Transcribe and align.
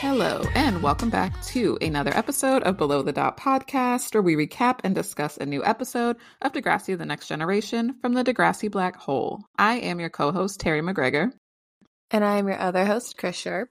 Hello, 0.00 0.44
and 0.54 0.82
welcome 0.82 1.10
back 1.10 1.42
to 1.42 1.76
another 1.82 2.16
episode 2.16 2.62
of 2.62 2.78
Below 2.78 3.02
the 3.02 3.12
Dot 3.12 3.36
podcast, 3.36 4.14
where 4.14 4.22
we 4.22 4.36
recap 4.36 4.78
and 4.84 4.94
discuss 4.94 5.36
a 5.36 5.44
new 5.44 5.64
episode 5.64 6.16
of 6.40 6.52
Degrassi 6.52 6.96
The 6.96 7.04
Next 7.04 7.28
Generation 7.28 7.96
from 8.00 8.14
the 8.14 8.24
Degrassi 8.24 8.70
Black 8.70 8.96
Hole. 8.96 9.44
I 9.58 9.74
am 9.80 10.00
your 10.00 10.10
co 10.10 10.32
host, 10.32 10.60
Terri 10.60 10.80
McGregor. 10.80 11.32
And 12.10 12.24
I 12.24 12.38
am 12.38 12.48
your 12.48 12.58
other 12.58 12.86
host, 12.86 13.18
Chris 13.18 13.36
Sharp. 13.36 13.68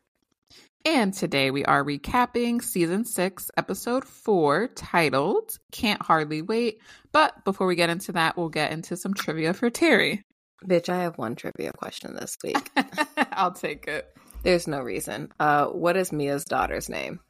And 0.85 1.13
today 1.13 1.49
we 1.49 1.63
are 1.63 1.81
recapping 1.81 2.61
season 2.61 3.05
six, 3.05 3.49
episode 3.55 4.03
four, 4.03 4.67
titled 4.67 5.57
Can't 5.71 6.01
Hardly 6.01 6.41
Wait. 6.41 6.81
But 7.13 7.45
before 7.45 7.67
we 7.67 7.75
get 7.75 7.89
into 7.89 8.11
that, 8.11 8.35
we'll 8.35 8.49
get 8.49 8.73
into 8.73 8.97
some 8.97 9.13
trivia 9.13 9.53
for 9.53 9.69
Terri. 9.69 10.23
Bitch, 10.67 10.89
I 10.89 11.03
have 11.03 11.17
one 11.17 11.35
trivia 11.35 11.71
question 11.71 12.13
this 12.13 12.35
week. 12.43 12.69
I'll 13.31 13.53
take 13.53 13.87
it. 13.87 14.13
There's 14.43 14.67
no 14.67 14.81
reason. 14.81 15.31
Uh, 15.39 15.67
what 15.67 15.95
is 15.95 16.11
Mia's 16.11 16.43
daughter's 16.43 16.89
name? 16.89 17.21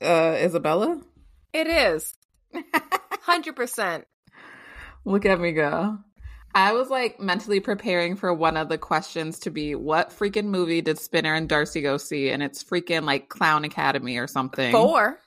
Uh, 0.00 0.36
Isabella? 0.38 1.00
It 1.52 1.66
is. 1.66 2.14
100%. 3.26 4.04
Look 5.04 5.26
at 5.26 5.40
me 5.40 5.50
go. 5.50 5.98
I 6.54 6.72
was 6.72 6.90
like 6.90 7.20
mentally 7.20 7.60
preparing 7.60 8.16
for 8.16 8.34
one 8.34 8.56
of 8.56 8.68
the 8.68 8.78
questions 8.78 9.38
to 9.40 9.50
be 9.50 9.74
what 9.74 10.10
freaking 10.10 10.46
movie 10.46 10.80
did 10.80 10.98
Spinner 10.98 11.34
and 11.34 11.48
Darcy 11.48 11.80
go 11.80 11.96
see? 11.96 12.30
And 12.30 12.42
it's 12.42 12.64
freaking 12.64 13.04
like 13.04 13.28
Clown 13.28 13.64
Academy 13.64 14.18
or 14.18 14.26
something. 14.26 14.72
Four. 14.72 15.20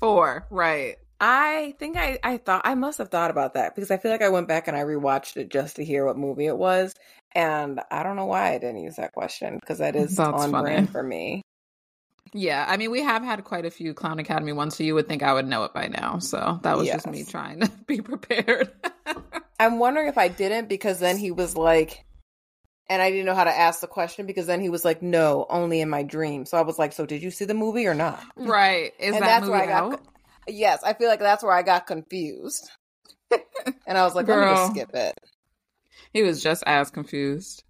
Four, 0.00 0.46
right. 0.50 0.96
I 1.20 1.76
think 1.78 1.96
I, 1.96 2.18
I 2.24 2.38
thought 2.38 2.62
I 2.64 2.74
must 2.74 2.98
have 2.98 3.10
thought 3.10 3.30
about 3.30 3.54
that 3.54 3.74
because 3.74 3.92
I 3.92 3.96
feel 3.98 4.10
like 4.10 4.22
I 4.22 4.30
went 4.30 4.48
back 4.48 4.66
and 4.66 4.76
I 4.76 4.80
rewatched 4.80 5.36
it 5.36 5.50
just 5.50 5.76
to 5.76 5.84
hear 5.84 6.04
what 6.04 6.18
movie 6.18 6.46
it 6.46 6.58
was. 6.58 6.94
And 7.34 7.80
I 7.90 8.02
don't 8.02 8.16
know 8.16 8.26
why 8.26 8.52
I 8.54 8.58
didn't 8.58 8.82
use 8.82 8.96
that 8.96 9.12
question 9.12 9.58
because 9.60 9.78
that 9.78 9.94
is 9.94 10.16
That's 10.16 10.42
on 10.42 10.50
funny. 10.50 10.64
brand 10.64 10.90
for 10.90 11.02
me. 11.02 11.42
Yeah, 12.34 12.64
I 12.66 12.78
mean, 12.78 12.90
we 12.90 13.02
have 13.02 13.22
had 13.22 13.44
quite 13.44 13.66
a 13.66 13.70
few 13.70 13.94
Clown 13.94 14.18
Academy 14.18 14.52
ones, 14.52 14.74
so 14.76 14.84
you 14.84 14.94
would 14.94 15.06
think 15.06 15.22
I 15.22 15.34
would 15.34 15.46
know 15.46 15.64
it 15.64 15.74
by 15.74 15.88
now. 15.88 16.18
So 16.18 16.58
that 16.62 16.76
was 16.76 16.88
just 16.88 17.06
me 17.06 17.24
trying 17.24 17.60
to 17.60 17.70
be 17.86 18.00
prepared. 18.00 18.72
I'm 19.64 19.78
wondering 19.78 20.08
if 20.08 20.18
I 20.18 20.28
didn't 20.28 20.68
because 20.68 20.98
then 20.98 21.16
he 21.16 21.30
was 21.30 21.56
like, 21.56 22.04
and 22.90 23.00
I 23.00 23.10
didn't 23.10 23.26
know 23.26 23.34
how 23.34 23.44
to 23.44 23.50
ask 23.56 23.80
the 23.80 23.86
question 23.86 24.26
because 24.26 24.46
then 24.46 24.60
he 24.60 24.68
was 24.68 24.84
like, 24.84 25.02
no, 25.02 25.46
only 25.48 25.80
in 25.80 25.88
my 25.88 26.02
dream. 26.02 26.44
So 26.46 26.56
I 26.58 26.62
was 26.62 26.78
like, 26.78 26.92
so 26.92 27.06
did 27.06 27.22
you 27.22 27.30
see 27.30 27.44
the 27.44 27.54
movie 27.54 27.86
or 27.86 27.94
not? 27.94 28.22
right. 28.36 28.92
Is 28.98 29.14
And 29.14 29.22
that 29.22 29.26
that's 29.26 29.40
movie 29.46 29.52
where 29.52 29.62
I 29.62 29.66
got- 29.66 29.92
out? 29.94 30.00
Yes, 30.48 30.82
I 30.82 30.92
feel 30.94 31.08
like 31.08 31.20
that's 31.20 31.42
where 31.44 31.52
I 31.54 31.62
got 31.62 31.86
confused. 31.86 32.68
and 33.86 33.96
I 33.96 34.02
was 34.04 34.14
like, 34.14 34.26
let 34.26 34.38
me 34.40 34.44
just 34.46 34.62
Girl. 34.62 34.70
skip 34.74 34.90
it. 34.94 35.18
He 36.12 36.22
was 36.22 36.42
just 36.42 36.64
as 36.66 36.90
confused. 36.90 37.62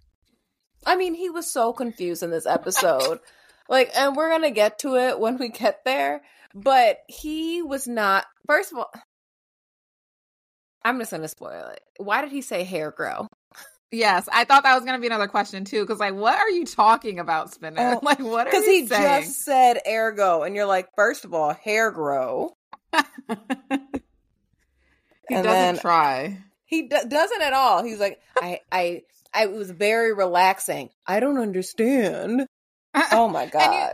I 0.85 0.95
mean, 0.95 1.13
he 1.13 1.29
was 1.29 1.49
so 1.49 1.71
confused 1.71 2.23
in 2.23 2.31
this 2.31 2.45
episode. 2.47 3.19
like, 3.69 3.91
and 3.95 4.15
we're 4.15 4.29
gonna 4.29 4.51
get 4.51 4.79
to 4.79 4.95
it 4.97 5.19
when 5.19 5.37
we 5.37 5.49
get 5.49 5.85
there, 5.85 6.23
but 6.55 6.97
he 7.07 7.61
was 7.61 7.87
not 7.87 8.25
first 8.47 8.71
of 8.71 8.79
all 8.79 8.91
I'm 10.85 10.99
just 10.99 11.11
gonna 11.11 11.27
spoil 11.27 11.67
it. 11.67 11.81
Why 11.97 12.21
did 12.21 12.31
he 12.31 12.41
say 12.41 12.63
hair 12.63 12.91
grow? 12.91 13.27
Yes, 13.93 14.27
I 14.33 14.43
thought 14.43 14.63
that 14.63 14.73
was 14.73 14.83
going 14.83 14.97
to 14.97 15.01
be 15.01 15.05
another 15.05 15.27
question 15.27 15.65
too. 15.65 15.81
Because 15.81 15.99
like, 15.99 16.15
what 16.15 16.35
are 16.39 16.49
you 16.49 16.65
talking 16.65 17.19
about, 17.19 17.53
Spinner? 17.53 17.91
Oh, 17.93 17.99
like, 18.03 18.17
what 18.17 18.47
are 18.47 18.51
Because 18.51 18.65
he 18.65 18.87
saying? 18.87 19.23
just 19.25 19.45
said 19.45 19.81
ergo, 19.87 20.41
and 20.41 20.55
you're 20.55 20.65
like, 20.65 20.89
first 20.95 21.25
of 21.25 21.33
all, 21.35 21.53
hair 21.53 21.91
grow. 21.91 22.53
he 22.91 22.97
and 25.29 25.43
doesn't 25.43 25.79
try. 25.79 26.39
He 26.65 26.83
d- 26.87 26.97
doesn't 27.07 27.41
at 27.43 27.53
all. 27.53 27.83
He's 27.83 27.99
like, 27.99 28.19
I, 28.35 28.61
I, 28.71 29.03
I 29.31 29.43
it 29.43 29.51
was 29.51 29.69
very 29.69 30.11
relaxing. 30.11 30.89
I 31.05 31.19
don't 31.19 31.37
understand. 31.37 32.47
Oh 33.11 33.27
my 33.27 33.47
god. 33.47 33.93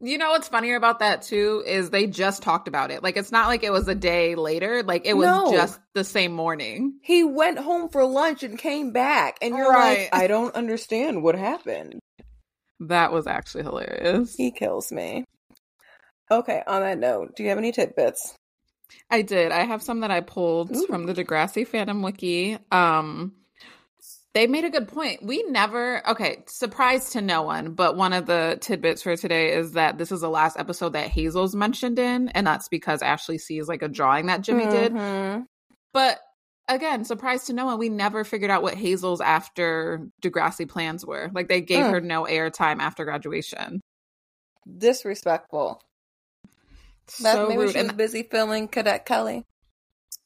You 0.00 0.16
know 0.16 0.30
what's 0.30 0.46
funnier 0.48 0.76
about 0.76 1.00
that 1.00 1.22
too 1.22 1.62
is 1.66 1.90
they 1.90 2.06
just 2.06 2.42
talked 2.42 2.68
about 2.68 2.90
it. 2.92 3.02
Like 3.02 3.16
it's 3.16 3.32
not 3.32 3.48
like 3.48 3.64
it 3.64 3.72
was 3.72 3.88
a 3.88 3.96
day 3.96 4.36
later. 4.36 4.82
Like 4.84 5.06
it 5.06 5.14
was 5.14 5.26
No. 5.26 5.50
just 5.52 5.80
the 5.94 6.04
same 6.04 6.32
morning. 6.32 7.00
he 7.02 7.24
went 7.24 7.58
home 7.58 7.88
for 7.88 8.04
lunch 8.04 8.42
and 8.44 8.56
came 8.58 8.92
back, 8.92 9.38
and 9.42 9.56
you're 9.56 9.70
Right. 9.72 10.02
like, 10.02 10.10
I 10.12 10.26
don't 10.28 10.54
understand 10.54 11.22
what 11.22 11.34
happened. 11.34 11.98
That 12.80 13.12
was 13.12 13.26
actually 13.26 13.64
hilarious. 13.64 14.36
He 14.36 14.52
kills 14.52 14.92
me. 14.92 15.24
Okay, 16.30 16.62
on 16.66 16.82
that 16.82 16.98
note, 16.98 17.34
do 17.34 17.42
you 17.42 17.48
have 17.48 17.58
any 17.58 17.72
tidbits? 17.72 18.34
I 19.10 19.22
did. 19.22 19.50
I 19.50 19.64
have 19.64 19.82
some 19.82 20.00
that 20.00 20.10
I 20.12 20.20
pulled 20.20 20.76
Ooh. 20.76 20.86
from 20.86 21.06
the 21.06 21.14
Degrassi 21.14 21.66
fandom 21.66 22.04
wiki. 22.04 22.56
Um 22.70 23.32
they 24.38 24.46
made 24.46 24.64
a 24.64 24.70
good 24.70 24.86
point. 24.86 25.20
We 25.20 25.42
never 25.48 26.08
okay, 26.08 26.44
surprise 26.46 27.10
to 27.10 27.20
no 27.20 27.42
one, 27.42 27.72
but 27.74 27.96
one 27.96 28.12
of 28.12 28.26
the 28.26 28.56
tidbits 28.60 29.02
for 29.02 29.16
today 29.16 29.52
is 29.52 29.72
that 29.72 29.98
this 29.98 30.12
is 30.12 30.20
the 30.20 30.30
last 30.30 30.56
episode 30.56 30.92
that 30.92 31.08
Hazel's 31.08 31.56
mentioned 31.56 31.98
in, 31.98 32.28
and 32.28 32.46
that's 32.46 32.68
because 32.68 33.02
Ashley 33.02 33.38
sees 33.38 33.66
like 33.66 33.82
a 33.82 33.88
drawing 33.88 34.26
that 34.26 34.42
Jimmy 34.42 34.66
did. 34.66 34.92
Mhm. 34.92 35.44
But 35.92 36.20
again, 36.68 37.04
surprise 37.04 37.46
to 37.46 37.52
no 37.52 37.66
one, 37.66 37.78
we 37.80 37.88
never 37.88 38.22
figured 38.22 38.52
out 38.52 38.62
what 38.62 38.74
Hazel's 38.74 39.20
after 39.20 40.06
Degrassi 40.22 40.68
plans 40.68 41.04
were. 41.04 41.32
Like 41.34 41.48
they 41.48 41.60
gave 41.60 41.86
Mm. 41.86 41.90
her 41.90 42.00
no 42.00 42.22
airtime 42.22 42.78
after 42.78 43.04
graduation. 43.04 43.80
Disrespectful. 44.78 45.82
That 47.22 47.32
so 47.34 47.48
maybe 47.48 47.62
rude. 47.62 47.72
she 47.72 47.78
was 47.78 47.88
And 47.88 47.96
busy 47.96 48.22
filming 48.22 48.68
Cadet 48.68 49.04
Kelly. 49.04 49.44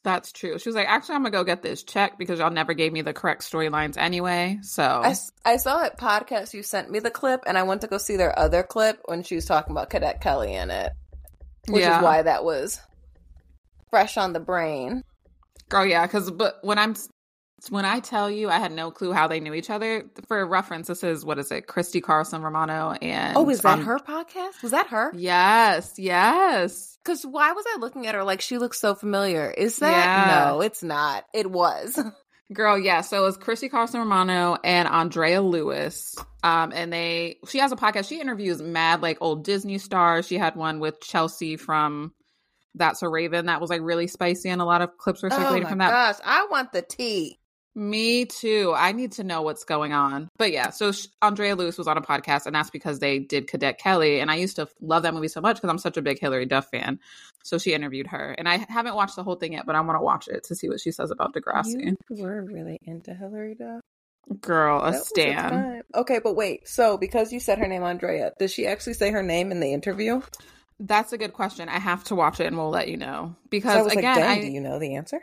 That's 0.04 0.32
true. 0.32 0.58
She 0.58 0.68
was 0.68 0.76
like, 0.76 0.88
actually, 0.88 1.14
I'm 1.16 1.22
gonna 1.22 1.30
go 1.32 1.44
get 1.44 1.62
this 1.62 1.82
check 1.82 2.18
because 2.18 2.38
y'all 2.40 2.50
never 2.50 2.74
gave 2.74 2.92
me 2.92 3.02
the 3.02 3.12
correct 3.12 3.42
storylines 3.42 3.96
anyway. 3.96 4.58
So 4.62 4.82
I, 4.82 5.14
I 5.44 5.56
saw 5.56 5.84
it 5.84 5.94
podcast. 5.98 6.54
You 6.54 6.62
sent 6.62 6.90
me 6.90 6.98
the 6.98 7.10
clip, 7.10 7.42
and 7.46 7.56
I 7.56 7.62
went 7.62 7.82
to 7.82 7.86
go 7.86 7.98
see 7.98 8.16
their 8.16 8.36
other 8.38 8.62
clip 8.62 9.00
when 9.04 9.22
she 9.22 9.34
was 9.36 9.44
talking 9.44 9.72
about 9.72 9.90
Cadet 9.90 10.20
Kelly 10.20 10.54
in 10.54 10.70
it, 10.70 10.92
which 11.68 11.82
Yeah. 11.82 11.98
is 11.98 12.02
why 12.02 12.22
that 12.22 12.44
was 12.44 12.80
fresh 13.90 14.16
on 14.16 14.32
the 14.32 14.40
brain. 14.40 15.02
Girl, 15.68 15.86
yeah, 15.86 16.06
because 16.06 16.30
but 16.30 16.58
when 16.62 16.78
I'm 16.78 16.94
when 17.70 17.84
I 17.84 18.00
tell 18.00 18.30
you 18.30 18.48
I 18.48 18.58
had 18.58 18.72
no 18.72 18.90
clue 18.90 19.12
how 19.12 19.28
they 19.28 19.40
knew 19.40 19.54
each 19.54 19.70
other, 19.70 20.04
for 20.28 20.44
reference, 20.46 20.88
this 20.88 21.02
is 21.04 21.24
what 21.24 21.38
is 21.38 21.50
it, 21.50 21.66
Christy 21.66 22.00
Carlson 22.00 22.42
Romano 22.42 22.92
and 22.92 23.36
Oh, 23.36 23.48
is 23.48 23.60
that 23.60 23.78
um, 23.78 23.84
her 23.84 23.98
podcast? 23.98 24.62
Was 24.62 24.72
that 24.72 24.88
her? 24.88 25.12
Yes, 25.14 25.94
yes. 25.98 26.98
Because 27.04 27.24
why 27.24 27.52
was 27.52 27.64
I 27.74 27.78
looking 27.78 28.06
at 28.06 28.14
her 28.14 28.24
like 28.24 28.40
she 28.40 28.58
looks 28.58 28.80
so 28.80 28.94
familiar? 28.94 29.50
Is 29.50 29.76
that 29.78 29.90
Yeah. 30.30 30.44
no? 30.50 30.60
It's 30.60 30.82
not. 30.82 31.24
It 31.34 31.50
was. 31.50 31.98
Girl, 32.52 32.78
yeah. 32.78 33.00
So 33.00 33.22
it 33.22 33.24
was 33.26 33.36
Christy 33.38 33.68
Carlson 33.70 34.00
Romano 34.00 34.58
and 34.62 34.86
Andrea 34.86 35.40
Lewis. 35.40 36.14
Um, 36.42 36.70
and 36.74 36.92
they 36.92 37.38
she 37.48 37.58
has 37.58 37.72
a 37.72 37.76
podcast. 37.76 38.08
She 38.08 38.20
interviews 38.20 38.60
mad 38.60 39.00
like 39.02 39.18
old 39.20 39.44
Disney 39.44 39.78
stars. 39.78 40.26
She 40.26 40.36
had 40.36 40.54
one 40.54 40.78
with 40.78 41.00
Chelsea 41.00 41.56
from 41.56 42.12
That's 42.74 43.00
So 43.00 43.08
Raven 43.08 43.46
that 43.46 43.60
was 43.60 43.70
like 43.70 43.80
really 43.82 44.06
spicy 44.06 44.50
and 44.50 44.60
a 44.60 44.64
lot 44.66 44.82
of 44.82 44.96
clips 44.98 45.22
were 45.22 45.30
oh 45.32 45.36
circulating 45.36 45.62
my 45.64 45.68
from 45.70 45.78
that. 45.78 45.90
gosh, 45.90 46.22
I 46.26 46.46
want 46.50 46.72
the 46.72 46.82
tea. 46.82 47.38
Me 47.74 48.26
too. 48.26 48.74
I 48.76 48.92
need 48.92 49.12
to 49.12 49.24
know 49.24 49.40
what's 49.42 49.64
going 49.64 49.92
on. 49.92 50.28
But 50.36 50.52
yeah, 50.52 50.70
so 50.70 50.92
Andrea 51.22 51.56
Lewis 51.56 51.78
was 51.78 51.88
on 51.88 51.96
a 51.96 52.02
podcast, 52.02 52.44
and 52.46 52.54
that's 52.54 52.68
because 52.70 52.98
they 52.98 53.18
did 53.18 53.46
Cadet 53.48 53.78
Kelly. 53.78 54.20
And 54.20 54.30
I 54.30 54.36
used 54.36 54.56
to 54.56 54.68
love 54.80 55.04
that 55.04 55.14
movie 55.14 55.28
so 55.28 55.40
much 55.40 55.56
because 55.56 55.70
I'm 55.70 55.78
such 55.78 55.96
a 55.96 56.02
big 56.02 56.18
Hilary 56.18 56.44
Duff 56.44 56.68
fan. 56.70 57.00
So 57.44 57.56
she 57.56 57.72
interviewed 57.72 58.08
her. 58.08 58.34
And 58.36 58.48
I 58.48 58.58
haven't 58.68 58.94
watched 58.94 59.16
the 59.16 59.24
whole 59.24 59.36
thing 59.36 59.54
yet, 59.54 59.64
but 59.64 59.74
I 59.74 59.80
want 59.80 59.98
to 59.98 60.04
watch 60.04 60.28
it 60.28 60.44
to 60.44 60.54
see 60.54 60.68
what 60.68 60.80
she 60.80 60.92
says 60.92 61.10
about 61.10 61.34
Degrassi. 61.34 61.96
You 62.10 62.22
were 62.22 62.42
really 62.42 62.78
into 62.82 63.14
Hilary 63.14 63.54
Duff. 63.54 63.80
Girl, 64.40 64.80
a 64.80 64.92
That 64.92 65.04
stan. 65.04 65.82
Okay, 65.94 66.20
but 66.22 66.36
wait. 66.36 66.68
So 66.68 66.96
because 66.96 67.32
you 67.32 67.40
said 67.40 67.58
her 67.58 67.66
name, 67.66 67.82
Andrea, 67.82 68.32
does 68.38 68.52
she 68.52 68.66
actually 68.66 68.94
say 68.94 69.10
her 69.10 69.22
name 69.22 69.50
in 69.50 69.60
the 69.60 69.72
interview? 69.72 70.20
That's 70.78 71.12
a 71.12 71.18
good 71.18 71.32
question. 71.32 71.68
I 71.68 71.78
have 71.78 72.04
to 72.04 72.14
watch 72.14 72.38
it 72.38 72.46
and 72.46 72.56
we'll 72.56 72.70
let 72.70 72.88
you 72.88 72.96
know. 72.96 73.34
Because 73.50 73.76
I 73.76 73.82
was 73.82 73.92
again, 73.92 74.20
like, 74.20 74.24
I 74.24 74.40
do 74.40 74.46
you 74.46 74.60
know 74.60 74.78
the 74.78 74.94
answer? 74.96 75.20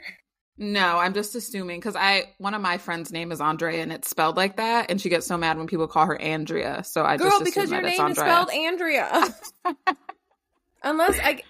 No, 0.60 0.98
I'm 0.98 1.14
just 1.14 1.34
assuming 1.36 1.80
because 1.80 1.96
I 1.96 2.34
one 2.38 2.54
of 2.54 2.62
my 2.62 2.78
friends' 2.78 3.12
name 3.14 3.32
is 3.32 3.40
Andrea 3.40 3.82
and 3.82 3.94
it's 3.94 4.10
spelled 4.10 4.36
like 4.38 4.58
that, 4.58 4.92
and 4.92 5.00
she 5.00 5.08
gets 5.10 5.26
so 5.26 5.38
mad 5.38 5.58
when 5.58 5.68
people 5.68 5.88
call 5.88 6.06
her 6.06 6.20
Andrea. 6.22 6.84
So 6.84 7.04
I 7.06 7.16
Girl, 7.18 7.30
just 7.30 7.46
because 7.46 7.72
your 7.72 7.82
that 7.82 7.88
name 7.98 8.08
is 8.12 8.18
spelled 8.18 8.52
Andrea. 8.52 9.34
Unless 10.84 11.20
I, 11.20 11.42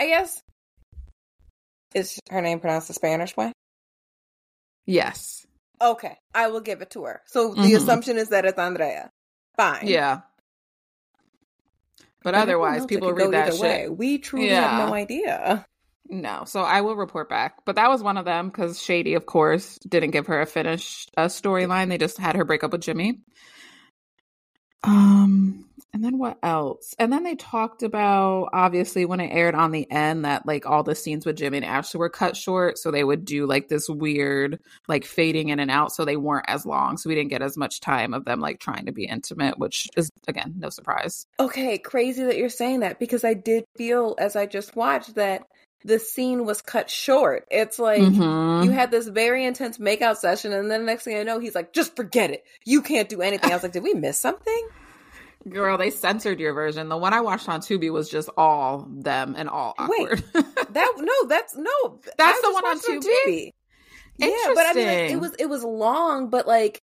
I 0.00 0.06
guess, 0.06 0.40
is 1.94 2.18
her 2.30 2.40
name 2.40 2.60
pronounced 2.60 2.88
the 2.88 2.94
Spanish 2.94 3.36
way? 3.36 3.52
yes. 4.86 5.46
Okay, 5.82 6.16
I 6.34 6.48
will 6.48 6.60
give 6.60 6.80
it 6.82 6.90
to 6.92 7.04
her. 7.04 7.20
So 7.26 7.52
the 7.52 7.60
Mhm. 7.72 7.76
assumption 7.76 8.16
is 8.16 8.30
that 8.30 8.46
it's 8.46 8.58
Andrea. 8.58 9.10
Fine. 9.56 9.86
Yeah. 9.88 10.20
But 12.22 12.34
otherwise, 12.34 12.86
people 12.86 13.12
read 13.12 13.32
that 13.32 13.52
shit. 13.52 13.60
way. 13.60 13.88
We 13.90 14.16
truly 14.18 14.46
Yeah. 14.48 14.78
have 14.78 14.88
no 14.88 14.94
idea. 14.94 15.66
No, 16.08 16.44
so 16.44 16.60
I 16.60 16.82
will 16.82 16.96
report 16.96 17.28
back. 17.28 17.64
But 17.64 17.76
that 17.76 17.88
was 17.88 18.02
one 18.02 18.18
of 18.18 18.24
them 18.24 18.48
because 18.48 18.80
Shady, 18.80 19.14
of 19.14 19.26
course, 19.26 19.78
didn't 19.78 20.10
give 20.10 20.26
her 20.26 20.40
a 20.40 20.46
finished 20.46 21.10
uh, 21.16 21.26
storyline. 21.26 21.88
They 21.88 21.98
just 21.98 22.18
had 22.18 22.36
her 22.36 22.44
break 22.44 22.62
up 22.62 22.72
with 22.72 22.82
Jimmy. 22.82 23.20
Um, 24.82 25.64
And 25.94 26.04
then 26.04 26.18
what 26.18 26.38
else? 26.42 26.92
And 26.98 27.12
then 27.12 27.22
they 27.22 27.36
talked 27.36 27.84
about 27.84 28.50
obviously 28.52 29.04
when 29.04 29.20
it 29.20 29.28
aired 29.32 29.54
on 29.54 29.70
the 29.70 29.88
end 29.90 30.24
that 30.24 30.44
like 30.44 30.66
all 30.66 30.82
the 30.82 30.96
scenes 30.96 31.24
with 31.24 31.36
Jimmy 31.36 31.58
and 31.58 31.64
Ashley 31.64 31.98
were 31.98 32.10
cut 32.10 32.36
short. 32.36 32.78
So 32.78 32.90
they 32.90 33.04
would 33.04 33.24
do 33.24 33.46
like 33.46 33.68
this 33.68 33.88
weird 33.88 34.58
like 34.88 35.04
fading 35.04 35.50
in 35.50 35.60
and 35.60 35.70
out. 35.70 35.92
So 35.92 36.04
they 36.04 36.16
weren't 36.16 36.46
as 36.48 36.66
long. 36.66 36.96
So 36.96 37.08
we 37.08 37.14
didn't 37.14 37.30
get 37.30 37.42
as 37.42 37.56
much 37.56 37.80
time 37.80 38.12
of 38.12 38.24
them 38.24 38.40
like 38.40 38.58
trying 38.58 38.86
to 38.86 38.92
be 38.92 39.04
intimate, 39.04 39.56
which 39.56 39.88
is 39.96 40.10
again, 40.26 40.54
no 40.58 40.68
surprise. 40.68 41.26
Okay, 41.38 41.78
crazy 41.78 42.24
that 42.24 42.36
you're 42.36 42.48
saying 42.48 42.80
that 42.80 42.98
because 42.98 43.22
I 43.22 43.34
did 43.34 43.64
feel 43.76 44.16
as 44.18 44.34
I 44.34 44.46
just 44.46 44.74
watched 44.74 45.14
that 45.14 45.44
the 45.84 45.98
scene 45.98 46.44
was 46.46 46.62
cut 46.62 46.88
short. 46.90 47.46
It's 47.50 47.78
like 47.78 48.00
Mhm. 48.02 48.64
you 48.64 48.70
had 48.70 48.90
this 48.90 49.06
very 49.06 49.44
intense 49.44 49.78
makeout 49.78 50.16
session, 50.16 50.52
and 50.52 50.70
then 50.70 50.80
the 50.80 50.86
next 50.86 51.04
thing 51.04 51.16
I 51.18 51.22
know, 51.22 51.38
he's 51.38 51.54
like, 51.54 51.72
just 51.72 51.94
forget 51.96 52.30
it. 52.30 52.44
You 52.64 52.80
can't 52.82 53.08
do 53.08 53.20
anything. 53.22 53.50
I 53.50 53.54
was 53.54 53.62
like, 53.62 53.72
did 53.72 53.82
we 53.82 53.94
miss 53.94 54.18
something? 54.18 54.68
Girl, 55.48 55.76
they 55.76 55.90
censored 55.90 56.40
your 56.40 56.54
version. 56.54 56.88
The 56.88 56.96
one 56.96 57.12
I 57.12 57.20
watched 57.20 57.50
on 57.50 57.60
Tubi 57.60 57.92
was 57.92 58.08
just 58.08 58.30
all 58.36 58.86
them 58.90 59.34
and 59.36 59.48
all 59.48 59.74
awkward. 59.78 60.22
Wait. 60.34 60.44
That 60.74 60.92
no, 60.96 61.28
that's 61.28 61.54
no. 61.54 62.00
That's 62.18 62.38
I 62.38 62.40
the 62.42 62.52
one 62.52 62.64
on 62.64 62.76
watched 62.76 62.88
it 62.88 63.02
Tubi? 63.02 63.50
Yeah, 64.16 64.52
but 64.54 64.66
I 64.66 64.72
mean, 64.72 64.86
like, 64.88 65.10
it 65.10 65.20
was 65.20 65.34
it 65.38 65.46
was 65.46 65.62
long, 65.62 66.30
but 66.30 66.46
like 66.48 66.80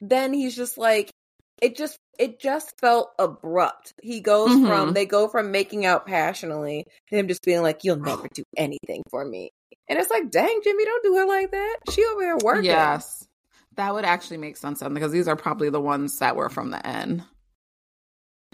then 0.00 0.32
he's 0.32 0.54
just 0.54 0.76
like 0.78 1.10
it 1.62 1.76
just 1.76 1.98
it 2.18 2.38
just 2.40 2.78
felt 2.78 3.10
abrupt. 3.18 3.94
He 4.02 4.20
goes 4.20 4.50
Mhm. 4.50 4.66
from 4.68 4.92
they 4.92 5.06
go 5.06 5.28
from 5.28 5.50
making 5.50 5.86
out 5.86 6.06
passionately 6.06 6.84
to 7.08 7.16
him 7.16 7.28
just 7.28 7.42
being 7.42 7.62
like, 7.62 7.84
"You'll 7.84 7.96
never 7.96 8.28
do 8.34 8.42
anything 8.56 9.02
for 9.10 9.24
me," 9.24 9.50
and 9.88 9.98
it's 9.98 10.10
like, 10.10 10.30
"Dang, 10.30 10.60
Jimmy, 10.62 10.84
don't 10.84 11.02
do 11.02 11.16
her 11.16 11.24
like 11.26 11.52
that. 11.52 11.76
She 11.90 12.04
over 12.04 12.20
here 12.22 12.36
working." 12.44 12.64
Yes. 12.64 13.26
That 13.76 13.94
would 13.94 14.04
actually 14.04 14.36
make 14.36 14.58
sense 14.58 14.80
then 14.80 14.92
because 14.92 15.12
these 15.12 15.28
are 15.28 15.36
probably 15.36 15.70
the 15.70 15.80
ones 15.80 16.18
that 16.18 16.36
were 16.36 16.50
from 16.50 16.70
the 16.70 16.86
end. 16.86 17.24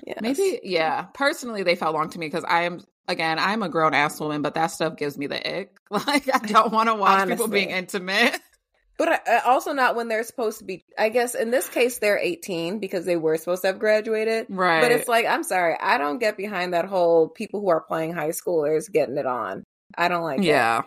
Yes. 0.07 0.19
Maybe, 0.21 0.61
yeah. 0.63 1.07
Personally, 1.15 1.65
they 1.65 1.75
felt 1.75 1.95
long 1.95 2.11
to 2.11 2.19
me 2.21 2.27
because 2.27 2.45
I 2.45 2.63
am, 2.63 2.81
again, 3.09 3.39
I'm 3.41 3.65
a 3.65 3.69
grown 3.69 3.95
ass 3.95 4.21
woman, 4.21 4.43
but 4.43 4.55
that 4.55 4.69
stuff 4.69 4.97
gives 4.97 5.19
me 5.19 5.27
the 5.27 5.59
ick. 5.61 5.77
Like, 5.91 6.33
I 6.33 6.39
don't 6.47 6.73
want 6.73 6.89
to 6.89 6.95
watch 6.95 7.29
people 7.29 7.49
being 7.49 7.71
intimate. 7.71 8.41
But 8.99 9.29
I 9.29 9.39
also 9.47 9.73
not 9.73 9.95
when 9.95 10.09
they're 10.09 10.25
supposed 10.25 10.59
to 10.59 10.65
be. 10.65 10.85
I 10.99 11.09
guess 11.09 11.35
in 11.35 11.51
this 11.51 11.69
case 11.69 11.99
they're 11.99 12.19
18 12.19 12.81
because 12.81 13.05
they 13.05 13.17
were 13.17 13.37
supposed 13.37 13.63
to 13.63 13.69
have 13.69 13.79
graduated. 13.79 14.47
Right. 14.49 14.83
But 14.83 14.93
it's 14.93 15.09
like 15.09 15.25
I'm 15.25 15.45
sorry, 15.45 15.77
I 15.81 15.99
don't 15.99 16.19
get 16.19 16.37
behind 16.37 16.75
that 16.75 16.85
whole 16.85 17.29
people 17.29 17.61
who 17.61 17.69
are 17.69 17.81
playing 17.81 18.13
high 18.13 18.31
schoolers 18.31 18.91
getting 18.91 19.17
it 19.17 19.27
on. 19.27 19.65
I 19.97 20.09
don't 20.09 20.23
like. 20.25 20.43
yeah. 20.43 20.83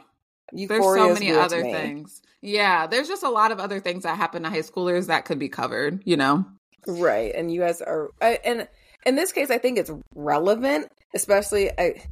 that. 0.51 0.67
There's 0.67 0.83
so 0.83 1.13
many 1.13 1.31
other 1.31 1.63
things. 1.63 2.21
Yeah. 2.41 2.85
There's 2.85 3.07
just 3.07 3.23
a 3.23 3.29
lot 3.29 3.51
of 3.53 3.59
other 3.59 3.79
things 3.79 4.03
that 4.03 4.17
happen 4.17 4.43
to 4.43 4.49
high 4.49 4.59
schoolers 4.59 5.07
that 5.07 5.23
could 5.23 5.39
be 5.39 5.47
covered, 5.47 6.01
you 6.03 6.17
know? 6.17 6.45
right? 6.87 7.33
And 7.35 7.51
you 7.51 7.61
guys 7.61 7.81
are, 7.81 8.09
I, 8.21 8.39
and 8.43 8.67
in 9.05 9.15
this 9.15 9.31
case, 9.31 9.49
I 9.49 9.57
think 9.57 9.77
it's 9.77 9.91
relevant, 10.15 10.91
especially. 11.15 11.71
I, 11.77 12.03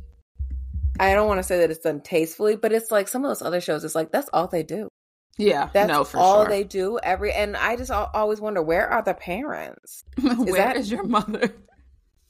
I 1.00 1.13
don't 1.13 1.28
want 1.28 1.40
to 1.40 1.44
say 1.44 1.60
that 1.60 1.72
it's 1.72 1.80
done 1.80 2.02
tastefully, 2.02 2.57
but 2.57 2.74
it's 2.74 2.92
like 2.92 3.07
some 3.07 3.24
of 3.24 3.30
those 3.30 3.42
other 3.42 3.62
shows. 3.62 3.84
It's 3.84 3.95
like 3.95 4.12
that's 4.12 4.30
all 4.34 4.48
they 4.48 4.63
do. 4.63 4.90
Yeah. 5.38 5.70
That's 5.72 5.88
no, 5.88 6.04
for 6.04 6.18
all 6.18 6.42
sure. 6.44 6.50
they 6.50 6.64
do. 6.64 7.00
Every 7.02 7.31
and 7.31 7.56
I 7.56 7.76
just 7.78 7.92
always 7.92 8.42
wonder 8.42 8.62
where 8.62 8.88
are 8.88 9.02
the 9.02 9.14
parents? 9.14 10.04
Where 10.18 10.76
is 10.76 10.90
that- 10.90 10.96
your 10.96 11.04
mother? 11.04 11.54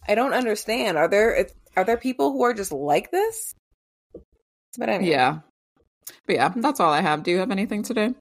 I 0.07 0.15
don't 0.15 0.33
understand. 0.33 0.97
Are 0.97 1.07
there 1.07 1.47
are 1.75 1.83
there 1.83 1.97
people 1.97 2.31
who 2.31 2.43
are 2.43 2.53
just 2.53 2.71
like 2.71 3.11
this? 3.11 3.53
But 4.77 4.89
anyway, 4.89 5.11
Yeah. 5.11 5.39
But 6.25 6.35
yeah, 6.35 6.53
that's 6.55 6.79
all 6.79 6.91
I 6.91 7.01
have. 7.01 7.23
Do 7.23 7.31
you 7.31 7.37
have 7.39 7.51
anything 7.51 7.83
today? 7.83 8.13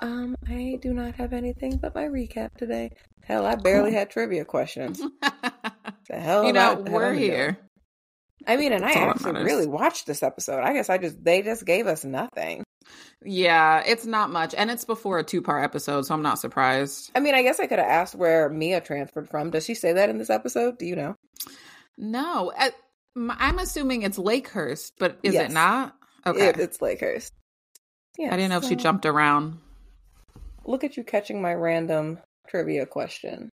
um, 0.00 0.34
I 0.48 0.78
do 0.82 0.92
not 0.92 1.14
have 1.14 1.32
anything 1.32 1.78
but 1.78 1.94
my 1.94 2.04
recap 2.04 2.54
today. 2.56 2.90
Hell, 3.22 3.46
I 3.46 3.54
barely 3.54 3.92
had 3.92 4.10
trivia 4.10 4.44
questions. 4.44 5.00
The 6.10 6.20
hell, 6.20 6.44
you 6.44 6.52
know, 6.52 6.84
I- 6.86 6.90
we're 6.90 7.14
here. 7.14 7.56
I 8.46 8.56
mean, 8.56 8.72
and 8.72 8.84
I 8.84 8.92
That's 8.94 9.24
actually 9.24 9.44
really 9.44 9.66
watched 9.66 10.06
this 10.06 10.22
episode. 10.22 10.60
I 10.60 10.72
guess 10.74 10.90
I 10.90 10.98
just 10.98 11.22
they 11.24 11.42
just 11.42 11.64
gave 11.64 11.86
us 11.86 12.04
nothing. 12.04 12.62
Yeah, 13.24 13.82
it's 13.86 14.04
not 14.04 14.30
much. 14.30 14.54
And 14.54 14.70
it's 14.70 14.84
before 14.84 15.18
a 15.18 15.24
two 15.24 15.40
part 15.40 15.64
episode, 15.64 16.02
so 16.06 16.14
I'm 16.14 16.22
not 16.22 16.38
surprised. 16.38 17.10
I 17.14 17.20
mean, 17.20 17.34
I 17.34 17.42
guess 17.42 17.58
I 17.58 17.66
could 17.66 17.78
have 17.78 17.88
asked 17.88 18.14
where 18.14 18.48
Mia 18.50 18.80
transferred 18.82 19.28
from. 19.30 19.50
Does 19.50 19.64
she 19.64 19.74
say 19.74 19.94
that 19.94 20.10
in 20.10 20.18
this 20.18 20.28
episode? 20.30 20.78
Do 20.78 20.84
you 20.84 20.94
know? 20.96 21.16
No, 21.96 22.52
uh, 22.58 22.70
m- 23.16 23.32
I'm 23.38 23.58
assuming 23.58 24.02
it's 24.02 24.18
Lakehurst, 24.18 24.92
but 24.98 25.18
is 25.22 25.32
Yes. 25.34 25.50
it 25.50 25.54
not? 25.54 25.94
Okay. 26.26 26.48
It- 26.48 26.58
it's 26.58 26.78
Lakehurst. 26.78 27.30
Yeah, 28.18 28.32
I 28.32 28.36
didn't 28.36 28.50
know 28.50 28.58
if 28.58 28.64
she 28.64 28.76
jumped 28.76 29.06
around. 29.06 29.58
Look 30.66 30.84
at 30.84 30.96
you 30.96 31.04
catching 31.04 31.40
my 31.42 31.54
random 31.54 32.18
trivia 32.48 32.84
question. 32.86 33.48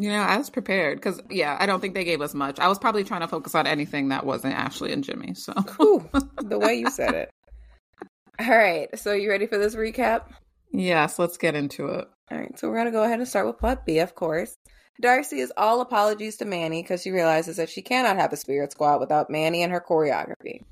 You 0.00 0.10
know, 0.10 0.20
I 0.20 0.36
was 0.36 0.48
prepared 0.48 0.98
because, 0.98 1.20
yeah, 1.28 1.56
I 1.58 1.66
don't 1.66 1.80
think 1.80 1.94
they 1.94 2.04
gave 2.04 2.20
us 2.20 2.32
much. 2.32 2.60
I 2.60 2.68
was 2.68 2.78
probably 2.78 3.02
trying 3.02 3.22
to 3.22 3.28
focus 3.28 3.56
on 3.56 3.66
anything 3.66 4.10
that 4.10 4.24
wasn't 4.24 4.54
Ashley 4.54 4.92
and 4.92 5.02
Jimmy. 5.02 5.34
So, 5.34 5.52
Whew, 5.52 6.08
the 6.36 6.58
way 6.58 6.74
you 6.74 6.88
said 6.88 7.14
it. 7.14 7.30
All 8.40 8.56
right, 8.56 8.96
so 8.96 9.12
you 9.12 9.28
ready 9.28 9.46
for 9.46 9.58
this 9.58 9.74
recap? 9.74 10.22
yes, 10.72 11.18
let's 11.18 11.36
get 11.36 11.56
into 11.56 11.86
it. 11.86 12.08
All 12.30 12.38
right, 12.38 12.56
so 12.56 12.68
we're 12.68 12.76
gonna 12.76 12.92
go 12.92 13.02
ahead 13.02 13.18
and 13.18 13.26
start 13.26 13.48
with 13.48 13.58
plot 13.58 13.84
B, 13.84 13.98
of 13.98 14.14
course. 14.14 14.54
Darcy 15.00 15.40
is 15.40 15.52
all 15.56 15.80
apologies 15.80 16.36
to 16.36 16.44
Manny 16.44 16.82
because 16.82 17.02
she 17.02 17.10
realizes 17.10 17.56
that 17.56 17.68
she 17.68 17.82
cannot 17.82 18.16
have 18.16 18.32
a 18.32 18.36
spirit 18.36 18.70
squad 18.70 19.00
without 19.00 19.30
Manny 19.30 19.62
and 19.62 19.72
her 19.72 19.84
choreography. 19.86 20.62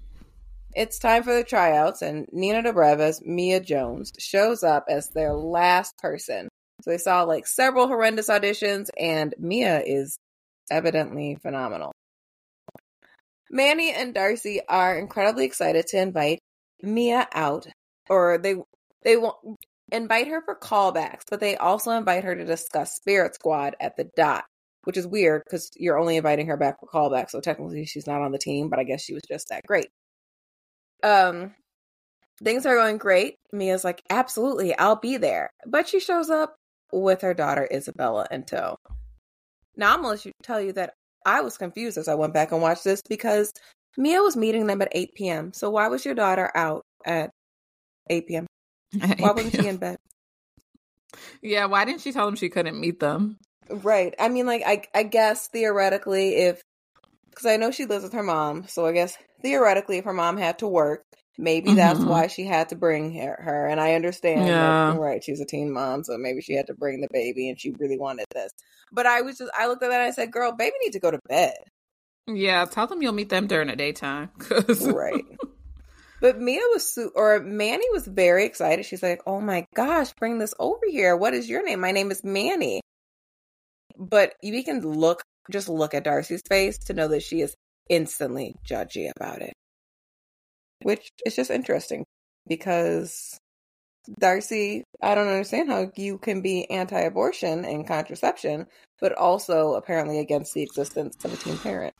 It's 0.74 0.98
time 0.98 1.22
for 1.24 1.34
the 1.34 1.42
tryouts, 1.42 2.02
and 2.02 2.28
Nina 2.32 2.62
Dobreva's 2.62 3.22
Mia 3.24 3.60
Jones 3.60 4.12
shows 4.18 4.62
up 4.62 4.84
as 4.88 5.10
their 5.10 5.32
last 5.32 5.96
person. 5.98 6.48
So 6.86 6.92
they 6.92 6.98
saw 6.98 7.24
like 7.24 7.46
several 7.46 7.88
horrendous 7.88 8.28
auditions, 8.28 8.90
and 8.98 9.34
Mia 9.38 9.82
is 9.84 10.18
evidently 10.70 11.36
phenomenal. 11.42 11.92
Manny 13.50 13.92
and 13.92 14.14
Darcy 14.14 14.60
are 14.68 14.96
incredibly 14.96 15.44
excited 15.44 15.86
to 15.88 16.00
invite 16.00 16.38
Mia 16.82 17.26
out, 17.34 17.66
or 18.08 18.38
they 18.38 18.54
they 19.02 19.16
want 19.16 19.36
invite 19.90 20.28
her 20.28 20.42
for 20.44 20.54
callbacks, 20.56 21.22
but 21.28 21.40
they 21.40 21.56
also 21.56 21.90
invite 21.90 22.24
her 22.24 22.34
to 22.36 22.44
discuss 22.44 22.94
Spirit 22.94 23.34
Squad 23.34 23.74
at 23.80 23.96
the 23.96 24.08
dot, 24.16 24.44
which 24.84 24.96
is 24.96 25.06
weird 25.06 25.42
because 25.44 25.70
you're 25.76 25.98
only 25.98 26.16
inviting 26.16 26.46
her 26.46 26.56
back 26.56 26.76
for 26.78 26.86
callbacks, 26.86 27.30
so 27.30 27.40
technically 27.40 27.84
she's 27.84 28.06
not 28.06 28.22
on 28.22 28.30
the 28.30 28.38
team, 28.38 28.68
but 28.68 28.78
I 28.78 28.84
guess 28.84 29.02
she 29.02 29.14
was 29.14 29.22
just 29.28 29.48
that 29.48 29.64
great. 29.66 29.88
Um, 31.02 31.54
things 32.42 32.64
are 32.64 32.76
going 32.76 32.98
great. 32.98 33.34
Mia's 33.52 33.84
like, 33.84 34.02
absolutely, 34.08 34.76
I'll 34.76 35.00
be 35.00 35.16
there, 35.16 35.50
but 35.66 35.88
she 35.88 35.98
shows 35.98 36.30
up 36.30 36.54
with 36.92 37.22
her 37.22 37.34
daughter 37.34 37.68
Isabella 37.72 38.26
in 38.30 38.44
tow. 38.44 38.76
Now 39.76 39.92
I'm 39.92 39.98
gonna 39.98 40.08
let 40.08 40.24
you 40.24 40.32
tell 40.42 40.60
you 40.60 40.72
that 40.72 40.94
I 41.24 41.40
was 41.40 41.58
confused 41.58 41.98
as 41.98 42.08
I 42.08 42.14
went 42.14 42.34
back 42.34 42.52
and 42.52 42.62
watched 42.62 42.84
this 42.84 43.02
because 43.08 43.52
Mia 43.96 44.22
was 44.22 44.36
meeting 44.36 44.66
them 44.66 44.82
at 44.82 44.88
8 44.92 45.14
p.m. 45.14 45.52
So 45.52 45.70
why 45.70 45.88
was 45.88 46.04
your 46.04 46.14
daughter 46.14 46.50
out 46.54 46.82
at 47.04 47.30
8 48.08 48.28
p.m.? 48.28 48.46
Why 49.18 49.32
wasn't 49.32 49.54
she 49.54 49.66
in 49.66 49.78
bed? 49.78 49.98
yeah, 51.42 51.66
why 51.66 51.84
didn't 51.84 52.00
she 52.00 52.12
tell 52.12 52.26
them 52.26 52.36
she 52.36 52.48
couldn't 52.48 52.80
meet 52.80 53.00
them? 53.00 53.38
Right. 53.68 54.14
I 54.18 54.28
mean, 54.28 54.46
like, 54.46 54.62
I 54.64 54.82
I 54.94 55.02
guess 55.02 55.48
theoretically, 55.48 56.36
if 56.36 56.62
because 57.30 57.46
I 57.46 57.56
know 57.56 57.70
she 57.70 57.84
lives 57.84 58.04
with 58.04 58.12
her 58.12 58.22
mom, 58.22 58.66
so 58.68 58.86
I 58.86 58.92
guess 58.92 59.18
theoretically, 59.42 59.98
if 59.98 60.04
her 60.04 60.12
mom 60.12 60.36
had 60.36 60.58
to 60.60 60.68
work, 60.68 61.02
maybe 61.38 61.74
that's 61.74 61.98
Mhm. 62.00 62.06
why 62.08 62.26
she 62.28 62.44
had 62.44 62.68
to 62.70 62.76
bring 62.76 63.12
her. 63.14 63.36
her. 63.42 63.66
And 63.66 63.80
I 63.80 63.94
understand, 63.94 64.46
Yeah. 64.46 64.92
that, 64.92 64.98
right? 65.00 65.22
She's 65.22 65.40
a 65.40 65.44
teen 65.44 65.70
mom, 65.72 66.04
so 66.04 66.16
maybe 66.18 66.40
she 66.40 66.54
had 66.54 66.66
to 66.68 66.74
bring 66.74 67.00
the 67.00 67.08
baby, 67.12 67.48
and 67.48 67.60
she 67.60 67.70
really 67.78 67.98
wanted 67.98 68.26
this. 68.34 68.50
But 68.92 69.06
I 69.06 69.22
was 69.22 69.38
just, 69.38 69.50
I 69.58 69.66
looked 69.66 69.82
at 69.82 69.88
that 69.90 70.00
and 70.00 70.08
I 70.08 70.12
said, 70.12 70.30
"Girl, 70.32 70.52
baby 70.52 70.74
needs 70.82 70.94
to 70.94 71.00
go 71.00 71.10
to 71.10 71.18
bed." 71.28 71.54
Yeah, 72.28 72.64
tell 72.64 72.86
them 72.86 73.02
you'll 73.02 73.12
meet 73.12 73.28
them 73.28 73.46
during 73.46 73.68
the 73.68 73.76
daytime. 73.76 74.30
right. 74.82 75.24
But 76.18 76.40
Mia 76.40 76.62
was, 76.72 76.94
su- 76.94 77.12
or 77.14 77.40
Manny 77.40 77.84
was 77.92 78.06
very 78.06 78.46
excited. 78.46 78.86
She's 78.86 79.02
like, 79.02 79.20
"Oh 79.26 79.38
my 79.40 79.66
gosh, 79.74 80.14
bring 80.14 80.38
this 80.38 80.54
over 80.58 80.80
here. 80.88 81.14
What 81.14 81.34
is 81.34 81.46
your 81.46 81.62
name? 81.62 81.78
My 81.80 81.92
name 81.92 82.10
is 82.10 82.24
Manny." 82.24 82.80
But 83.98 84.34
we 84.42 84.62
can 84.62 84.80
look, 84.80 85.22
just 85.50 85.68
look 85.68 85.92
at 85.94 86.04
Darcy's 86.04 86.40
face 86.48 86.78
to 86.86 86.94
know 86.94 87.08
that 87.08 87.22
she 87.22 87.42
is 87.42 87.54
instantly 87.90 88.54
judgy 88.66 89.10
about 89.14 89.42
it, 89.42 89.52
which 90.86 91.10
is 91.26 91.34
just 91.34 91.50
interesting 91.50 92.04
because 92.46 93.40
Darcy, 94.20 94.84
I 95.02 95.16
don't 95.16 95.26
understand 95.26 95.68
how 95.68 95.90
you 95.96 96.18
can 96.18 96.42
be 96.42 96.70
anti-abortion 96.70 97.64
and 97.64 97.84
contraception, 97.84 98.68
but 99.00 99.12
also 99.12 99.74
apparently 99.74 100.20
against 100.20 100.54
the 100.54 100.62
existence 100.62 101.16
of 101.24 101.32
a 101.32 101.36
teen 101.36 101.58
parent. 101.58 101.92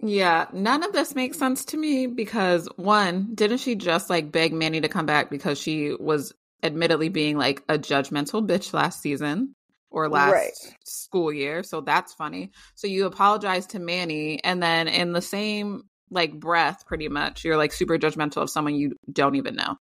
Yeah, 0.00 0.44
none 0.52 0.84
of 0.84 0.92
this 0.92 1.14
makes 1.14 1.38
sense 1.38 1.64
to 1.66 1.78
me 1.78 2.06
because 2.06 2.68
one, 2.76 3.30
didn't 3.34 3.58
she 3.58 3.76
just 3.76 4.10
like 4.10 4.30
beg 4.30 4.52
Manny 4.52 4.82
to 4.82 4.88
come 4.88 5.06
back 5.06 5.30
because 5.30 5.58
she 5.58 5.94
was 5.98 6.34
admittedly 6.62 7.08
being 7.08 7.38
like 7.38 7.62
a 7.70 7.78
judgmental 7.78 8.46
bitch 8.46 8.74
last 8.74 9.00
season 9.00 9.54
or 9.90 10.10
last 10.10 10.34
Right. 10.34 10.76
school 10.84 11.32
year? 11.32 11.62
So 11.62 11.80
that's 11.80 12.12
funny. 12.12 12.50
So 12.74 12.86
you 12.88 13.06
apologize 13.06 13.66
to 13.68 13.78
Manny 13.78 14.44
and 14.44 14.62
then 14.62 14.86
in 14.86 15.14
the 15.14 15.22
same 15.22 15.84
like 16.10 16.38
breath 16.38 16.86
pretty 16.86 17.08
much 17.08 17.44
you're 17.44 17.56
like 17.56 17.72
super 17.72 17.98
judgmental 17.98 18.42
of 18.42 18.50
someone 18.50 18.74
you 18.74 18.96
don't 19.12 19.36
even 19.36 19.54
know. 19.54 19.76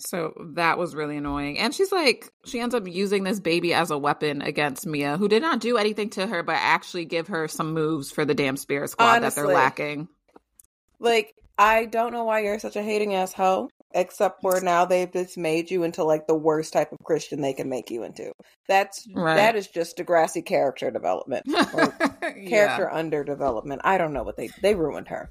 So 0.00 0.32
that 0.54 0.78
was 0.78 0.94
really 0.94 1.16
annoying. 1.16 1.58
And 1.58 1.74
she's 1.74 1.90
like, 1.90 2.30
she 2.44 2.60
ends 2.60 2.74
up 2.74 2.86
using 2.86 3.24
this 3.24 3.40
baby 3.40 3.74
as 3.74 3.90
a 3.90 3.98
weapon 3.98 4.42
against 4.42 4.86
Mia, 4.86 5.16
who 5.16 5.26
did 5.26 5.42
not 5.42 5.58
do 5.58 5.76
anything 5.76 6.10
to 6.10 6.26
her, 6.26 6.44
but 6.44 6.56
actually 6.56 7.04
give 7.04 7.28
her 7.28 7.48
some 7.48 7.74
moves 7.74 8.12
for 8.12 8.24
the 8.24 8.34
damn 8.34 8.56
spirit 8.56 8.90
squad 8.90 9.16
Honestly, 9.16 9.42
that 9.42 9.48
they're 9.48 9.54
lacking. 9.54 10.08
Like, 11.00 11.34
I 11.58 11.86
don't 11.86 12.12
know 12.12 12.22
why 12.22 12.40
you're 12.40 12.60
such 12.60 12.76
a 12.76 12.82
hating 12.82 13.14
ass 13.14 13.32
hoe, 13.32 13.70
except 13.94 14.42
for 14.42 14.60
now 14.60 14.84
they've 14.84 15.12
just 15.12 15.38
made 15.38 15.70
you 15.70 15.82
into 15.82 16.04
like 16.04 16.26
the 16.26 16.34
worst 16.34 16.72
type 16.72 16.92
of 16.92 16.98
Christian 17.04 17.40
they 17.40 17.52
can 17.52 17.68
make 17.68 17.90
you 17.90 18.02
into. 18.02 18.32
That's 18.68 19.06
right. 19.14 19.36
that 19.36 19.56
is 19.56 19.68
just 19.68 19.96
Degrassi 19.96 20.44
character 20.44 20.90
development 20.90 21.46
or 21.48 21.90
character 22.20 22.88
yeah. 22.90 22.90
under 22.92 23.24
development. 23.24 23.82
I 23.84 23.98
don't 23.98 24.12
know 24.12 24.22
what 24.22 24.36
they 24.36 24.50
they 24.62 24.74
ruined 24.74 25.08
her. 25.08 25.30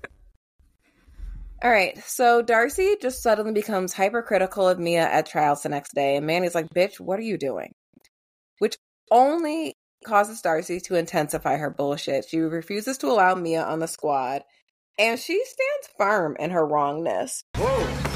All 1.63 1.71
right, 1.71 1.97
so 2.03 2.43
Darcy 2.43 2.97
just 3.01 3.23
suddenly 3.23 3.51
becomes 3.51 3.91
hypercritical 3.91 4.69
of 4.69 4.77
Mia 4.77 5.01
at 5.01 5.25
trials 5.25 5.63
the 5.63 5.69
next 5.69 5.95
day, 5.95 6.15
and 6.15 6.27
Manny's 6.27 6.53
like, 6.53 6.69
"Bitch, 6.69 6.99
what 6.99 7.17
are 7.17 7.23
you 7.23 7.37
doing?" 7.37 7.73
Which 8.59 8.77
only 9.09 9.73
causes 10.05 10.41
Darcy 10.41 10.79
to 10.81 10.95
intensify 10.95 11.57
her 11.57 11.71
bullshit. 11.71 12.25
She 12.29 12.37
refuses 12.39 12.99
to 12.99 13.07
allow 13.07 13.33
Mia 13.33 13.63
on 13.63 13.79
the 13.79 13.87
squad, 13.87 14.43
and 14.99 15.19
she 15.19 15.43
stands 15.43 15.95
firm 15.97 16.35
in 16.39 16.51
her 16.51 16.65
wrongness. 16.65 17.43
Whoa, 17.55 18.06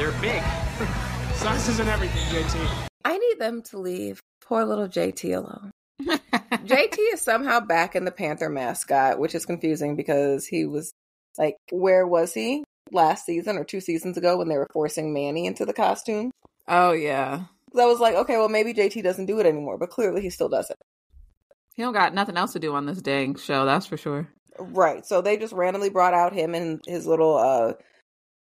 they're 0.00 0.12
big. 0.22 0.42
Size 1.34 1.68
isn't 1.68 1.88
everything, 1.88 2.22
JT. 2.34 2.88
I 3.04 3.18
need 3.18 3.38
them 3.38 3.60
to 3.64 3.78
leave 3.78 4.18
poor 4.40 4.64
little 4.64 4.88
JT 4.88 5.36
alone. 5.36 5.70
JT 6.00 6.96
is 7.12 7.20
somehow 7.20 7.60
back 7.60 7.94
in 7.94 8.06
the 8.06 8.10
Panther 8.10 8.48
mascot, 8.48 9.18
which 9.18 9.34
is 9.34 9.44
confusing 9.44 9.96
because 9.96 10.46
he 10.46 10.64
was 10.64 10.94
like, 11.36 11.56
where 11.70 12.06
was 12.06 12.32
he 12.32 12.64
last 12.90 13.26
season 13.26 13.58
or 13.58 13.64
two 13.64 13.82
seasons 13.82 14.16
ago 14.16 14.38
when 14.38 14.48
they 14.48 14.56
were 14.56 14.68
forcing 14.72 15.12
Manny 15.12 15.44
into 15.44 15.66
the 15.66 15.74
costume? 15.74 16.30
Oh 16.66 16.92
yeah. 16.92 17.42
So 17.74 17.82
I 17.82 17.86
was 17.86 18.00
like, 18.00 18.14
okay, 18.14 18.38
well 18.38 18.48
maybe 18.48 18.72
JT 18.72 19.02
doesn't 19.02 19.26
do 19.26 19.38
it 19.38 19.44
anymore, 19.44 19.76
but 19.76 19.90
clearly 19.90 20.22
he 20.22 20.30
still 20.30 20.48
does 20.48 20.70
it. 20.70 20.78
He 21.74 21.82
don't 21.82 21.92
got 21.92 22.14
nothing 22.14 22.38
else 22.38 22.54
to 22.54 22.58
do 22.58 22.74
on 22.74 22.86
this 22.86 23.02
dang 23.02 23.34
show, 23.34 23.66
that's 23.66 23.86
for 23.86 23.98
sure. 23.98 24.28
Right. 24.58 25.04
So 25.04 25.20
they 25.20 25.36
just 25.36 25.52
randomly 25.52 25.90
brought 25.90 26.14
out 26.14 26.32
him 26.32 26.54
and 26.54 26.80
his 26.86 27.06
little 27.06 27.36
uh 27.36 27.74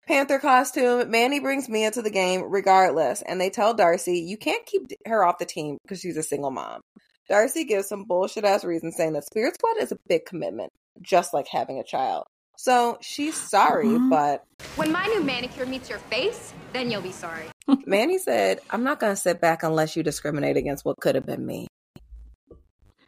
Panther 0.08 0.40
costume. 0.40 1.12
Manny 1.12 1.40
brings 1.40 1.68
Mia 1.68 1.92
to 1.92 2.02
the 2.02 2.10
game 2.10 2.44
regardless, 2.50 3.22
and 3.22 3.40
they 3.40 3.50
tell 3.50 3.74
Darcy, 3.74 4.20
you 4.20 4.38
can't 4.38 4.66
keep 4.66 4.84
her 5.06 5.24
off 5.24 5.38
the 5.38 5.46
team 5.46 5.78
because 5.84 6.00
she's 6.00 6.18
a 6.18 6.24
single 6.24 6.52
mom. 6.52 6.82
Darcy 7.30 7.66
gives 7.66 7.90
some 7.90 8.06
bullshit 8.06 8.46
ass 8.46 8.64
reason 8.64 8.92
saying 8.94 9.14
that 9.14 9.26
Spirit 9.26 9.56
Squad 9.56 9.82
is 9.82 9.92
a 9.92 9.98
big 10.08 10.26
commitment, 10.26 10.72
just 11.02 11.34
like 11.34 11.48
having 11.48 11.80
a 11.80 11.84
child. 11.84 12.24
So 12.58 12.98
she's 13.02 13.36
sorry, 13.36 13.88
uh-huh. 13.88 14.10
but. 14.10 14.44
When 14.78 14.92
my 14.92 15.06
new 15.08 15.24
manicure 15.24 15.66
meets 15.66 15.90
your 15.90 16.00
face, 16.00 16.54
then 16.72 16.90
you'll 16.90 17.02
be 17.02 17.12
sorry. 17.12 17.46
Manny 17.86 18.18
said, 18.18 18.62
I'm 18.70 18.84
not 18.84 19.00
going 19.02 19.14
to 19.14 19.22
sit 19.22 19.42
back 19.42 19.64
unless 19.64 19.98
you 19.98 20.04
discriminate 20.04 20.56
against 20.56 20.86
what 20.86 20.98
could 21.02 21.16
have 21.16 21.26
been 21.26 21.46
me. 21.46 21.68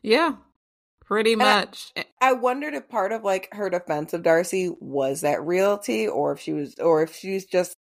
Yeah, 0.01 0.35
pretty 1.09 1.35
much. 1.35 1.91
I, 1.97 2.05
I, 2.21 2.33
wondered 2.33 2.75
if 2.75 2.87
part 2.87 3.11
of 3.11 3.23
like 3.23 3.49
her 3.51 3.69
defense 3.69 4.13
of 4.13 4.23
Darcy 4.23 4.71
was 4.79 5.21
that 5.21 5.43
realty 5.43 6.07
or 6.07 6.33
if 6.33 6.39
she 6.39 6.53
was, 6.53 6.75
or 6.75 7.01
if 7.03 7.15
she's 7.15 7.45
just. 7.45 7.75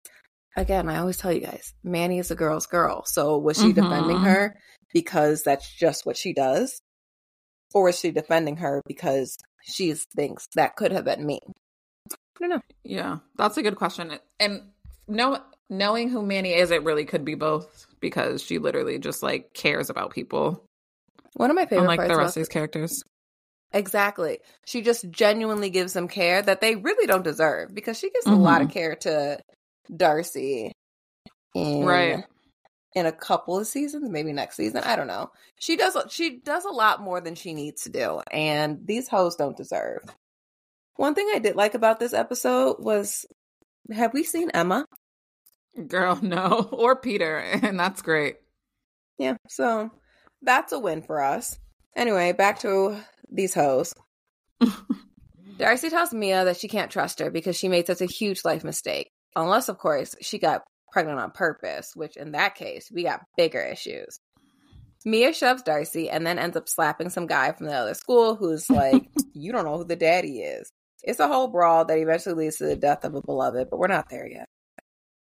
Again, 0.55 0.89
I 0.89 0.97
always 0.97 1.17
tell 1.17 1.33
you 1.33 1.41
guys, 1.41 1.73
Manny 1.83 2.17
is 2.17 2.31
a 2.31 2.35
girl's 2.35 2.65
girl. 2.65 3.03
So 3.05 3.37
was 3.37 3.57
she 3.57 3.73
mm-hmm. 3.73 3.83
defending 3.83 4.17
her 4.17 4.57
because 4.93 5.43
that's 5.43 5.69
just 5.71 6.05
what 6.05 6.17
she 6.17 6.33
does? 6.33 6.79
Or 7.73 7.89
is 7.89 7.99
she 7.99 8.11
defending 8.11 8.57
her 8.57 8.81
because 8.87 9.37
she 9.61 9.93
thinks 9.93 10.47
that 10.55 10.77
could 10.77 10.93
have 10.93 11.05
been 11.05 11.25
me. 11.25 11.39
I 12.09 12.15
don't 12.39 12.49
know. 12.49 12.61
Yeah, 12.83 13.17
that's 13.35 13.57
a 13.57 13.61
good 13.61 13.75
question. 13.75 14.17
And 14.39 14.61
know, 15.07 15.41
knowing 15.69 16.09
who 16.09 16.25
Manny 16.25 16.53
is, 16.53 16.71
it 16.71 16.83
really 16.83 17.03
could 17.03 17.25
be 17.25 17.35
both 17.35 17.85
because 17.99 18.41
she 18.41 18.57
literally 18.57 18.97
just 18.99 19.21
like 19.21 19.53
cares 19.53 19.89
about 19.89 20.11
people. 20.11 20.63
One 21.33 21.51
of 21.51 21.55
my 21.55 21.65
favorite 21.65 21.81
unlike 21.81 22.07
the 22.07 22.15
rest 22.15 22.37
of 22.37 22.41
these 22.41 22.49
characters. 22.49 23.03
Exactly. 23.77 24.39
She 24.65 24.81
just 24.81 25.09
genuinely 25.09 25.69
gives 25.69 25.93
them 25.93 26.07
care 26.07 26.41
that 26.41 26.61
they 26.61 26.75
really 26.75 27.07
don't 27.07 27.23
deserve 27.23 27.73
because 27.73 27.97
she 27.97 28.09
gives 28.09 28.25
mm-hmm. 28.25 28.35
a 28.35 28.41
lot 28.41 28.61
of 28.61 28.67
mm-hmm. 28.67 28.79
care 28.79 28.95
to 28.95 29.39
Darcy. 29.95 30.71
In, 31.55 31.85
right. 31.85 32.23
In 32.95 33.05
a 33.05 33.11
couple 33.11 33.57
of 33.59 33.67
seasons, 33.67 34.09
maybe 34.09 34.33
next 34.33 34.55
season. 34.55 34.83
I 34.83 34.95
don't 34.95 35.07
know 35.07 35.29
she 35.59 35.75
does 35.75 35.97
she 36.09 36.39
does 36.39 36.65
a 36.65 36.69
lot 36.69 37.01
more 37.01 37.21
than 37.21 37.35
she 37.35 37.53
needs 37.53 37.83
to 37.83 37.89
do 37.89 38.21
and 38.31 38.85
these 38.85 39.07
hoes 39.07 39.35
don't 39.35 39.57
deserve 39.57 40.01
one 40.95 41.15
thing 41.15 41.29
i 41.33 41.39
did 41.39 41.55
like 41.55 41.73
about 41.73 41.99
this 41.99 42.13
episode 42.13 42.77
was 42.79 43.25
have 43.91 44.13
we 44.13 44.23
seen 44.23 44.49
emma 44.51 44.85
girl 45.87 46.19
no 46.21 46.69
or 46.71 46.95
peter 46.95 47.37
and 47.61 47.79
that's 47.79 48.01
great 48.01 48.37
yeah 49.17 49.35
so 49.47 49.91
that's 50.41 50.71
a 50.71 50.79
win 50.79 51.01
for 51.01 51.21
us 51.21 51.59
anyway 51.95 52.31
back 52.31 52.59
to 52.59 52.97
these 53.31 53.53
hoes 53.53 53.93
darcy 55.57 55.89
tells 55.89 56.13
mia 56.13 56.45
that 56.45 56.57
she 56.57 56.67
can't 56.67 56.91
trust 56.91 57.19
her 57.19 57.29
because 57.29 57.55
she 57.55 57.67
made 57.67 57.87
such 57.87 58.01
a 58.01 58.05
huge 58.05 58.43
life 58.45 58.63
mistake 58.63 59.09
unless 59.35 59.69
of 59.69 59.77
course 59.77 60.15
she 60.21 60.37
got 60.37 60.63
pregnant 60.91 61.19
on 61.19 61.31
purpose 61.31 61.91
which 61.95 62.15
in 62.17 62.31
that 62.31 62.55
case 62.55 62.89
we 62.93 63.03
got 63.03 63.21
bigger 63.35 63.61
issues 63.61 64.19
Mia 65.05 65.31
shoves 65.31 65.61
Darcy 65.61 66.09
and 66.09 66.27
then 66.27 66.37
ends 66.37 66.57
up 66.57 66.67
slapping 66.67 67.09
some 67.09 67.27
guy 67.27 67.53
from 67.53 67.67
the 67.67 67.73
other 67.73 67.93
school 67.93 68.35
who's 68.35 68.69
like, 68.69 69.09
You 69.33 69.53
don't 69.53 69.65
know 69.65 69.77
who 69.77 69.85
the 69.85 69.95
daddy 69.95 70.41
is. 70.41 70.69
It's 71.03 71.19
a 71.19 71.27
whole 71.27 71.47
brawl 71.47 71.85
that 71.85 71.97
eventually 71.97 72.35
leads 72.35 72.57
to 72.57 72.65
the 72.65 72.75
death 72.75 73.05
of 73.05 73.15
a 73.15 73.21
beloved, 73.21 73.69
but 73.69 73.79
we're 73.79 73.87
not 73.87 74.09
there 74.09 74.27
yet. 74.27 74.47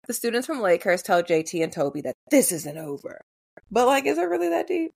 The 0.08 0.14
students 0.14 0.46
from 0.46 0.58
Lakehurst 0.58 1.04
tell 1.04 1.22
JT 1.22 1.62
and 1.62 1.72
Toby 1.72 2.00
that 2.02 2.14
this 2.30 2.50
isn't 2.50 2.78
over. 2.78 3.20
But, 3.70 3.86
like, 3.86 4.06
is 4.06 4.18
it 4.18 4.22
really 4.22 4.48
that 4.48 4.66
deep? 4.66 4.92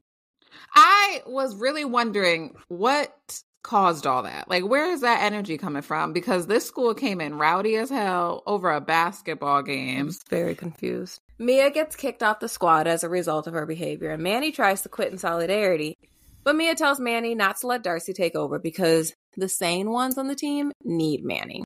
I 0.74 1.22
was 1.26 1.56
really 1.56 1.84
wondering 1.84 2.54
what 2.68 3.42
caused 3.62 4.06
all 4.06 4.22
that? 4.22 4.48
Like, 4.48 4.64
where 4.64 4.90
is 4.90 5.02
that 5.02 5.22
energy 5.22 5.58
coming 5.58 5.82
from? 5.82 6.12
Because 6.12 6.46
this 6.46 6.66
school 6.66 6.94
came 6.94 7.20
in 7.20 7.36
rowdy 7.38 7.76
as 7.76 7.90
hell 7.90 8.42
over 8.46 8.70
a 8.70 8.80
basketball 8.80 9.62
game. 9.62 10.08
I 10.08 10.28
very 10.28 10.54
confused. 10.54 11.20
Mia 11.38 11.70
gets 11.70 11.96
kicked 11.96 12.22
off 12.22 12.40
the 12.40 12.48
squad 12.48 12.86
as 12.86 13.04
a 13.04 13.08
result 13.08 13.46
of 13.46 13.54
her 13.54 13.66
behavior, 13.66 14.10
and 14.10 14.22
Manny 14.22 14.52
tries 14.52 14.82
to 14.82 14.88
quit 14.88 15.12
in 15.12 15.18
solidarity. 15.18 15.96
But 16.42 16.56
Mia 16.56 16.74
tells 16.74 17.00
Manny 17.00 17.34
not 17.34 17.58
to 17.58 17.66
let 17.66 17.82
Darcy 17.82 18.12
take 18.12 18.34
over 18.34 18.58
because 18.58 19.12
the 19.36 19.48
sane 19.48 19.90
ones 19.90 20.16
on 20.18 20.26
the 20.26 20.34
team 20.34 20.72
need 20.84 21.22
Manny. 21.22 21.64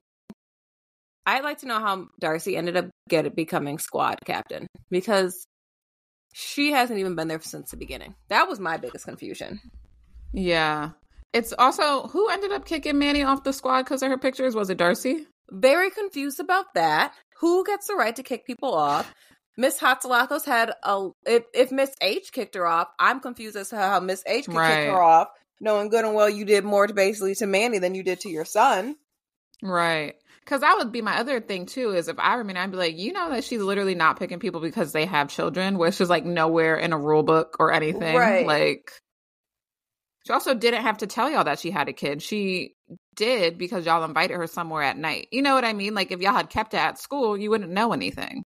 I'd 1.25 1.43
like 1.43 1.59
to 1.59 1.65
know 1.65 1.79
how 1.79 2.07
Darcy 2.19 2.55
ended 2.55 2.77
up 2.77 2.89
get 3.09 3.35
becoming 3.35 3.79
squad 3.79 4.19
captain 4.25 4.67
because 4.91 5.45
she 6.37 6.73
hasn't 6.73 6.99
even 6.99 7.15
been 7.15 7.29
there 7.29 7.39
since 7.39 7.71
the 7.71 7.77
beginning. 7.77 8.13
That 8.27 8.49
was 8.49 8.59
my 8.59 8.75
biggest 8.75 9.05
confusion. 9.05 9.61
Yeah. 10.33 10.89
It's 11.31 11.53
also 11.57 12.07
who 12.07 12.29
ended 12.29 12.51
up 12.51 12.65
kicking 12.65 12.99
Manny 12.99 13.23
off 13.23 13.45
the 13.45 13.53
squad 13.53 13.83
because 13.83 14.03
of 14.03 14.09
her 14.09 14.17
pictures? 14.17 14.53
Was 14.53 14.69
it 14.69 14.77
Darcy? 14.77 15.27
Very 15.49 15.89
confused 15.91 16.41
about 16.41 16.73
that. 16.73 17.13
Who 17.39 17.63
gets 17.63 17.87
the 17.87 17.95
right 17.95 18.13
to 18.17 18.21
kick 18.21 18.45
people 18.45 18.73
off? 18.73 19.13
Miss 19.55 19.79
Hatzilakos 19.79 20.43
had 20.43 20.73
a 20.83 21.07
if, 21.25 21.43
if 21.53 21.71
Miss 21.71 21.91
H 22.01 22.33
kicked 22.33 22.55
her 22.55 22.67
off, 22.67 22.89
I'm 22.99 23.21
confused 23.21 23.55
as 23.55 23.69
to 23.69 23.77
how 23.77 24.01
Miss 24.01 24.21
H 24.27 24.47
could 24.47 24.55
right. 24.55 24.75
kick 24.75 24.89
her 24.89 25.01
off, 25.01 25.29
knowing 25.61 25.87
good 25.87 26.03
and 26.03 26.15
well 26.15 26.29
you 26.29 26.43
did 26.43 26.65
more 26.65 26.85
to 26.85 26.93
basically 26.93 27.35
to 27.35 27.47
Manny 27.47 27.79
than 27.79 27.95
you 27.95 28.03
did 28.03 28.19
to 28.21 28.29
your 28.29 28.43
son. 28.43 28.97
Right. 29.63 30.15
Cause 30.45 30.61
that 30.61 30.75
would 30.77 30.91
be 30.91 31.01
my 31.01 31.17
other 31.17 31.41
thing 31.41 31.65
too, 31.65 31.91
is 31.91 32.07
if 32.07 32.19
I 32.19 32.35
remember, 32.35 32.61
I'd 32.61 32.71
be 32.71 32.77
like, 32.77 32.97
you 32.97 33.13
know 33.13 33.31
that 33.31 33.43
she's 33.43 33.61
literally 33.61 33.95
not 33.95 34.19
picking 34.19 34.39
people 34.39 34.61
because 34.61 34.91
they 34.91 35.05
have 35.05 35.29
children, 35.29 35.79
which 35.79 35.99
is 35.99 36.09
like 36.09 36.23
nowhere 36.23 36.75
in 36.75 36.93
a 36.93 36.99
rule 36.99 37.23
book 37.23 37.55
or 37.59 37.71
anything. 37.71 38.15
Right. 38.15 38.45
Like 38.45 38.91
she 40.25 40.33
also 40.33 40.53
didn't 40.53 40.83
have 40.83 40.99
to 40.99 41.07
tell 41.07 41.31
y'all 41.31 41.45
that 41.45 41.59
she 41.59 41.71
had 41.71 41.89
a 41.89 41.93
kid. 41.93 42.21
She 42.21 42.75
did 43.15 43.57
because 43.57 43.87
y'all 43.87 44.03
invited 44.03 44.35
her 44.35 44.45
somewhere 44.45 44.83
at 44.83 44.97
night. 44.97 45.29
You 45.31 45.41
know 45.41 45.55
what 45.55 45.65
I 45.65 45.73
mean? 45.73 45.95
Like 45.95 46.11
if 46.11 46.19
y'all 46.19 46.33
had 46.33 46.51
kept 46.51 46.75
it 46.75 46.77
at 46.77 46.99
school, 46.99 47.35
you 47.35 47.49
wouldn't 47.49 47.71
know 47.71 47.91
anything. 47.91 48.43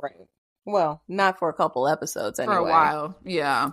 Right. 0.00 0.16
Well, 0.64 1.02
not 1.06 1.38
for 1.38 1.50
a 1.50 1.54
couple 1.54 1.86
episodes 1.86 2.38
anyway. 2.38 2.54
For 2.54 2.60
a 2.60 2.64
while. 2.64 3.18
Yeah. 3.24 3.72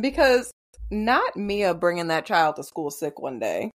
Because 0.00 0.52
not 0.90 1.36
Mia 1.36 1.74
bringing 1.74 2.08
that 2.08 2.26
child 2.26 2.56
to 2.56 2.64
school 2.64 2.90
sick 2.90 3.20
one 3.20 3.38
day. 3.38 3.70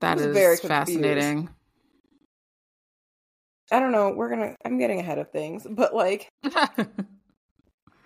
That 0.00 0.18
is 0.18 0.26
very 0.26 0.56
fascinating. 0.56 1.48
I 3.70 3.80
don't 3.80 3.92
know. 3.92 4.10
We're 4.10 4.28
going 4.28 4.50
to 4.50 4.56
I'm 4.64 4.78
getting 4.78 5.00
ahead 5.00 5.18
of 5.18 5.30
things, 5.30 5.66
but 5.68 5.94
like 5.94 6.28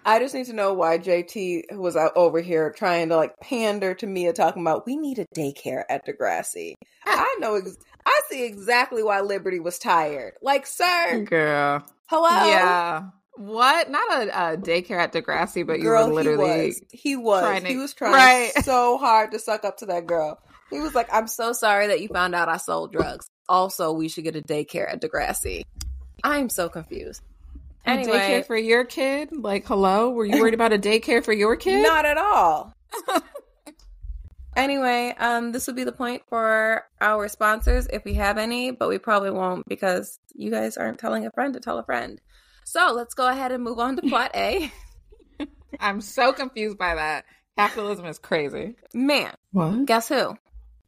I 0.07 0.19
just 0.19 0.35
need 0.35 0.47
to 0.47 0.53
know 0.53 0.75
why 0.75 0.99
JT 0.99 1.77
was 1.77 1.97
out 1.97 2.13
over 2.15 2.41
here 2.41 2.71
trying 2.71 3.09
to 3.09 3.17
like 3.17 3.39
pander 3.41 3.95
to 3.95 4.07
Mia, 4.07 4.33
talking 4.33 4.63
about 4.63 4.87
we 4.87 4.97
need 4.97 5.19
a 5.19 5.27
daycare 5.35 5.85
at 5.89 6.07
Degrassi. 6.07 6.75
I 7.07 7.37
know, 7.39 7.55
ex- 7.55 7.79
I 8.05 8.21
see 8.29 8.45
exactly 8.45 9.03
why 9.03 9.21
Liberty 9.21 9.61
was 9.61 9.79
tired. 9.79 10.35
Like, 10.43 10.67
sir, 10.67 11.25
girl, 11.29 11.85
hello, 12.07 12.47
yeah. 12.47 13.05
What? 13.37 13.91
Not 13.91 14.13
a, 14.13 14.53
a 14.53 14.57
daycare 14.57 14.99
at 14.99 15.13
Degrassi, 15.13 15.67
but 15.67 15.81
girl, 15.81 16.07
you 16.07 16.09
were 16.09 16.15
literally 16.15 16.47
he 16.47 16.67
was. 16.67 16.83
He 16.91 17.17
was. 17.17 17.63
To, 17.63 17.69
he 17.69 17.77
was 17.77 17.95
trying 17.95 18.13
right. 18.13 18.53
so 18.65 18.99
hard 18.99 19.33
to 19.33 19.39
suck 19.39 19.65
up 19.65 19.79
to 19.79 19.87
that 19.87 20.07
girl. 20.07 20.39
He 20.75 20.81
was 20.81 20.95
like, 20.95 21.09
"I'm 21.13 21.27
so 21.27 21.53
sorry 21.53 21.87
that 21.89 22.01
you 22.01 22.09
found 22.09 22.35
out 22.35 22.49
I 22.49 22.57
sold 22.59 22.93
drugs. 22.93 23.27
Also, 23.49 23.93
we 23.93 24.09
should 24.09 24.25
get 24.25 24.37
a 24.37 24.43
daycare 24.43 24.91
at 24.93 25.01
Degrassi." 25.01 25.63
I'm 26.23 26.49
so 26.49 26.69
confused. 26.69 27.23
Anyway, 27.87 28.19
daycare 28.19 28.47
for 28.47 28.57
your 28.57 28.85
kid? 28.85 29.31
Like, 29.33 29.67
hello? 29.67 30.11
Were 30.11 30.25
you 30.25 30.41
worried 30.41 30.55
about 30.55 30.73
a 30.73 30.79
daycare 30.79 31.23
for 31.23 31.33
your 31.35 31.57
kid? 31.57 31.83
Not 31.87 32.07
at 32.07 32.17
all. 32.17 32.75
anyway, 34.57 35.15
um, 35.19 35.53
this 35.53 35.67
would 35.67 35.77
be 35.77 35.85
the 35.85 35.93
point 35.93 36.23
for 36.29 36.85
our 37.01 37.29
sponsors 37.29 37.87
if 37.93 38.05
we 38.05 38.15
have 38.15 38.39
any, 38.39 38.71
but 38.71 38.89
we 38.89 38.99
probably 38.99 39.31
won't 39.31 39.69
because 39.69 40.19
you 40.35 40.51
guys 40.51 40.77
aren't 40.77 40.99
telling 40.99 41.27
a 41.27 41.31
friend 41.31 41.55
to 41.55 41.61
tell 41.61 41.79
a 41.79 41.85
friend. 41.85 42.21
So 42.65 42.93
let's 42.95 43.15
go 43.15 43.29
ahead 43.29 43.53
and 43.53 43.63
move 43.63 43.79
on 43.79 43.97
to 43.97 44.03
plot 44.03 44.31
A. 44.35 44.73
I'm 45.81 46.01
so 46.01 46.33
confused 46.33 46.79
by 46.79 46.95
that. 46.95 47.27
Capitalism 47.59 48.07
is 48.07 48.19
crazy. 48.19 48.77
Man, 48.95 49.35
What? 49.53 49.85
guess 49.85 50.09
who? 50.09 50.37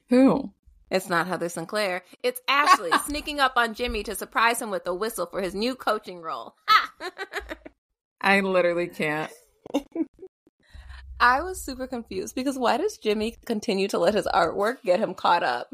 Who? 0.09 0.53
It's 0.91 1.09
not 1.09 1.27
Heather 1.27 1.49
Sinclair. 1.49 2.03
It's 2.23 2.41
Ashley 2.49 2.91
sneaking 3.07 3.41
up 3.41 3.55
on 3.57 3.75
Jimmy 3.75 4.03
to 4.05 4.15
surprise 4.15 4.63
him 4.63 4.71
with 4.71 4.87
a 4.87 4.95
whistle 4.95 5.27
for 5.27 5.41
his 5.41 5.55
new 5.55 5.75
coaching 5.75 6.23
role. 6.23 6.55
I 8.21 8.41
literally 8.41 8.89
can't. 8.89 9.31
I 11.21 11.41
was 11.43 11.61
super 11.61 11.87
confused 11.87 12.35
because 12.35 12.59
why 12.59 12.77
does 12.77 12.99
Jimmy 12.99 13.37
continue 13.47 13.89
to 13.89 13.99
let 13.99 14.15
his 14.15 14.27
artwork 14.27 14.83
get 14.83 15.01
him 15.01 15.15
caught 15.15 15.43
up? 15.43 15.71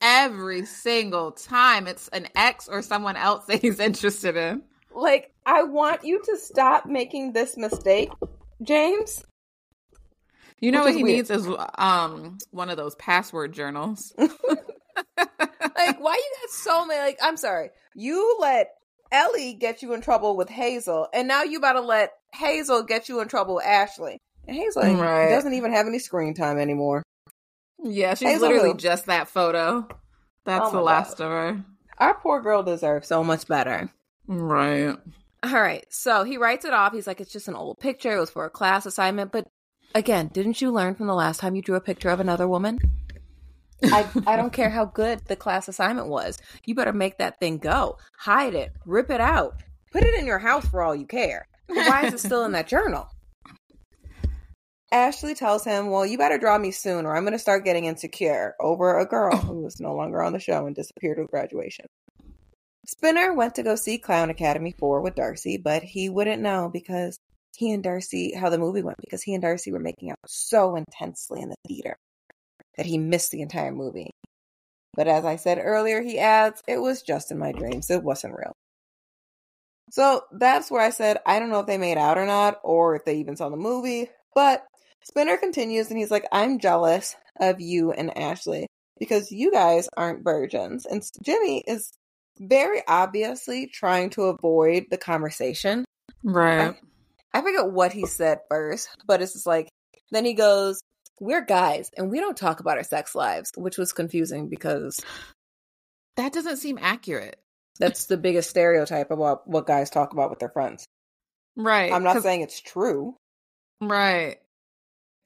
Every 0.00 0.64
single 0.64 1.32
time 1.32 1.86
it's 1.86 2.08
an 2.08 2.28
ex 2.34 2.68
or 2.68 2.82
someone 2.82 3.16
else 3.16 3.46
that 3.46 3.60
he's 3.60 3.80
interested 3.80 4.36
in. 4.36 4.62
Like, 4.92 5.32
I 5.46 5.62
want 5.62 6.04
you 6.04 6.20
to 6.24 6.36
stop 6.36 6.86
making 6.86 7.32
this 7.32 7.56
mistake, 7.56 8.10
James. 8.62 9.24
You 10.60 10.72
know 10.72 10.84
what 10.84 10.94
he 10.94 11.02
weird. 11.02 11.16
needs 11.16 11.30
is 11.30 11.48
um 11.78 12.38
one 12.50 12.68
of 12.70 12.76
those 12.76 12.94
password 12.96 13.52
journals. 13.52 14.14
Like, 15.16 15.98
why 16.00 16.12
you 16.14 16.36
got 16.42 16.50
so 16.50 16.86
many? 16.86 17.00
Like, 17.00 17.18
I'm 17.22 17.36
sorry. 17.38 17.70
You 17.94 18.36
let 18.40 18.68
Ellie 19.10 19.54
get 19.54 19.80
you 19.82 19.94
in 19.94 20.02
trouble 20.02 20.36
with 20.36 20.50
Hazel, 20.50 21.08
and 21.14 21.26
now 21.26 21.42
you 21.42 21.58
about 21.58 21.72
to 21.74 21.80
let 21.80 22.10
Hazel 22.34 22.82
get 22.82 23.08
you 23.08 23.20
in 23.20 23.28
trouble 23.28 23.54
with 23.56 23.64
Ashley. 23.64 24.18
And 24.46 24.56
Hazel 24.56 24.82
Right. 24.82 25.30
doesn't 25.30 25.54
even 25.54 25.72
have 25.72 25.86
any 25.86 25.98
screen 25.98 26.34
time 26.34 26.58
anymore. 26.58 27.02
yeah, 27.82 28.12
she's 28.14 28.28
Hazel 28.28 28.48
literally 28.48 28.70
who? 28.72 28.76
just 28.76 29.06
that 29.06 29.28
photo. 29.28 29.88
That's 30.44 30.68
Oh 30.68 30.72
the 30.72 30.80
last 30.82 31.20
of 31.20 31.30
her. 31.30 31.64
Our 31.98 32.14
poor 32.14 32.40
girl 32.42 32.62
deserves 32.62 33.08
so 33.08 33.24
much 33.24 33.46
better. 33.46 33.90
Right. 34.26 34.96
All 35.42 35.50
right. 35.52 35.86
So 35.90 36.24
he 36.24 36.36
writes 36.36 36.64
it 36.66 36.74
off. 36.74 36.92
He's 36.92 37.06
like, 37.06 37.20
it's 37.20 37.32
just 37.32 37.48
an 37.48 37.54
old 37.54 37.78
picture. 37.78 38.14
It 38.16 38.20
was 38.20 38.30
for 38.30 38.44
a 38.44 38.50
class 38.50 38.84
assignment. 38.86 39.32
But 39.32 39.46
again, 39.94 40.28
didn't 40.32 40.60
you 40.60 40.70
learn 40.70 40.94
from 40.94 41.06
the 41.06 41.14
last 41.14 41.40
time 41.40 41.54
you 41.54 41.62
drew 41.62 41.76
a 41.76 41.80
picture 41.80 42.10
of 42.10 42.20
another 42.20 42.46
woman? 42.46 42.78
I, 43.82 44.06
I 44.26 44.36
don't 44.36 44.52
care 44.52 44.70
how 44.70 44.84
good 44.84 45.20
the 45.26 45.36
class 45.36 45.68
assignment 45.68 46.08
was. 46.08 46.38
You 46.64 46.74
better 46.74 46.92
make 46.92 47.18
that 47.18 47.40
thing 47.40 47.58
go. 47.58 47.96
Hide 48.18 48.54
it. 48.54 48.72
Rip 48.84 49.10
it 49.10 49.20
out. 49.20 49.62
Put 49.92 50.04
it 50.04 50.14
in 50.14 50.26
your 50.26 50.38
house 50.38 50.66
for 50.68 50.82
all 50.82 50.94
you 50.94 51.06
care. 51.06 51.48
But 51.66 51.88
why 51.88 52.06
is 52.06 52.14
it 52.14 52.20
still 52.20 52.44
in 52.44 52.52
that 52.52 52.68
journal? 52.68 53.08
Ashley 54.92 55.34
tells 55.34 55.64
him, 55.64 55.88
Well, 55.90 56.04
you 56.04 56.18
better 56.18 56.38
draw 56.38 56.58
me 56.58 56.72
soon, 56.72 57.06
or 57.06 57.16
I'm 57.16 57.22
going 57.22 57.32
to 57.32 57.38
start 57.38 57.64
getting 57.64 57.84
insecure 57.84 58.54
over 58.60 58.98
a 58.98 59.06
girl 59.06 59.36
who 59.36 59.62
was 59.62 59.80
no 59.80 59.94
longer 59.94 60.22
on 60.22 60.32
the 60.32 60.40
show 60.40 60.66
and 60.66 60.74
disappeared 60.74 61.18
with 61.18 61.30
graduation. 61.30 61.86
Spinner 62.86 63.32
went 63.32 63.54
to 63.54 63.62
go 63.62 63.76
see 63.76 63.98
Clown 63.98 64.30
Academy 64.30 64.74
4 64.76 65.00
with 65.00 65.14
Darcy, 65.14 65.58
but 65.58 65.82
he 65.82 66.08
wouldn't 66.08 66.42
know 66.42 66.68
because 66.72 67.20
he 67.56 67.72
and 67.72 67.82
Darcy, 67.82 68.34
how 68.34 68.50
the 68.50 68.58
movie 68.58 68.82
went, 68.82 68.98
because 69.00 69.22
he 69.22 69.34
and 69.34 69.42
Darcy 69.42 69.72
were 69.72 69.78
making 69.78 70.10
out 70.10 70.18
so 70.26 70.76
intensely 70.76 71.40
in 71.40 71.48
the 71.48 71.56
theater 71.68 71.96
that 72.76 72.86
he 72.86 72.98
missed 72.98 73.30
the 73.30 73.42
entire 73.42 73.72
movie. 73.72 74.10
But 74.94 75.08
as 75.08 75.24
I 75.24 75.36
said 75.36 75.60
earlier, 75.62 76.02
he 76.02 76.18
adds, 76.18 76.62
it 76.66 76.78
was 76.78 77.02
just 77.02 77.30
in 77.30 77.38
my 77.38 77.52
dreams. 77.52 77.90
It 77.90 78.02
wasn't 78.02 78.36
real. 78.36 78.52
So 79.90 80.22
that's 80.32 80.70
where 80.70 80.82
I 80.82 80.90
said, 80.90 81.18
I 81.26 81.38
don't 81.38 81.50
know 81.50 81.60
if 81.60 81.66
they 81.66 81.78
made 81.78 81.98
out 81.98 82.18
or 82.18 82.26
not, 82.26 82.60
or 82.62 82.96
if 82.96 83.04
they 83.04 83.16
even 83.16 83.36
saw 83.36 83.48
the 83.48 83.56
movie. 83.56 84.08
But 84.34 84.64
Spinner 85.04 85.36
continues 85.36 85.90
and 85.90 85.98
he's 85.98 86.10
like, 86.10 86.26
I'm 86.32 86.58
jealous 86.58 87.16
of 87.40 87.60
you 87.60 87.92
and 87.92 88.16
Ashley 88.16 88.66
because 88.98 89.32
you 89.32 89.50
guys 89.50 89.88
aren't 89.96 90.24
virgins. 90.24 90.86
And 90.86 91.02
Jimmy 91.22 91.64
is 91.66 91.90
very 92.38 92.82
obviously 92.86 93.66
trying 93.66 94.10
to 94.10 94.24
avoid 94.24 94.84
the 94.90 94.98
conversation. 94.98 95.84
Right. 96.22 96.76
I 97.32 97.42
forget 97.42 97.70
what 97.70 97.92
he 97.92 98.06
said 98.06 98.40
first, 98.48 98.88
but 99.06 99.22
it's 99.22 99.32
just 99.34 99.46
like, 99.46 99.68
then 100.10 100.24
he 100.24 100.34
goes, 100.34 100.80
We're 101.20 101.44
guys 101.44 101.90
and 101.96 102.10
we 102.10 102.20
don't 102.20 102.36
talk 102.36 102.60
about 102.60 102.76
our 102.78 102.82
sex 102.84 103.14
lives, 103.14 103.52
which 103.56 103.78
was 103.78 103.92
confusing 103.92 104.48
because 104.48 105.00
That 106.16 106.32
doesn't 106.32 106.56
seem 106.58 106.78
accurate. 106.80 107.38
that's 107.78 108.06
the 108.06 108.16
biggest 108.16 108.50
stereotype 108.50 109.10
about 109.10 109.46
what 109.48 109.66
guys 109.66 109.90
talk 109.90 110.12
about 110.12 110.30
with 110.30 110.38
their 110.38 110.50
friends. 110.50 110.84
Right. 111.56 111.92
I'm 111.92 112.02
not 112.04 112.22
saying 112.22 112.40
it's 112.42 112.60
true. 112.60 113.14
Right. 113.80 114.38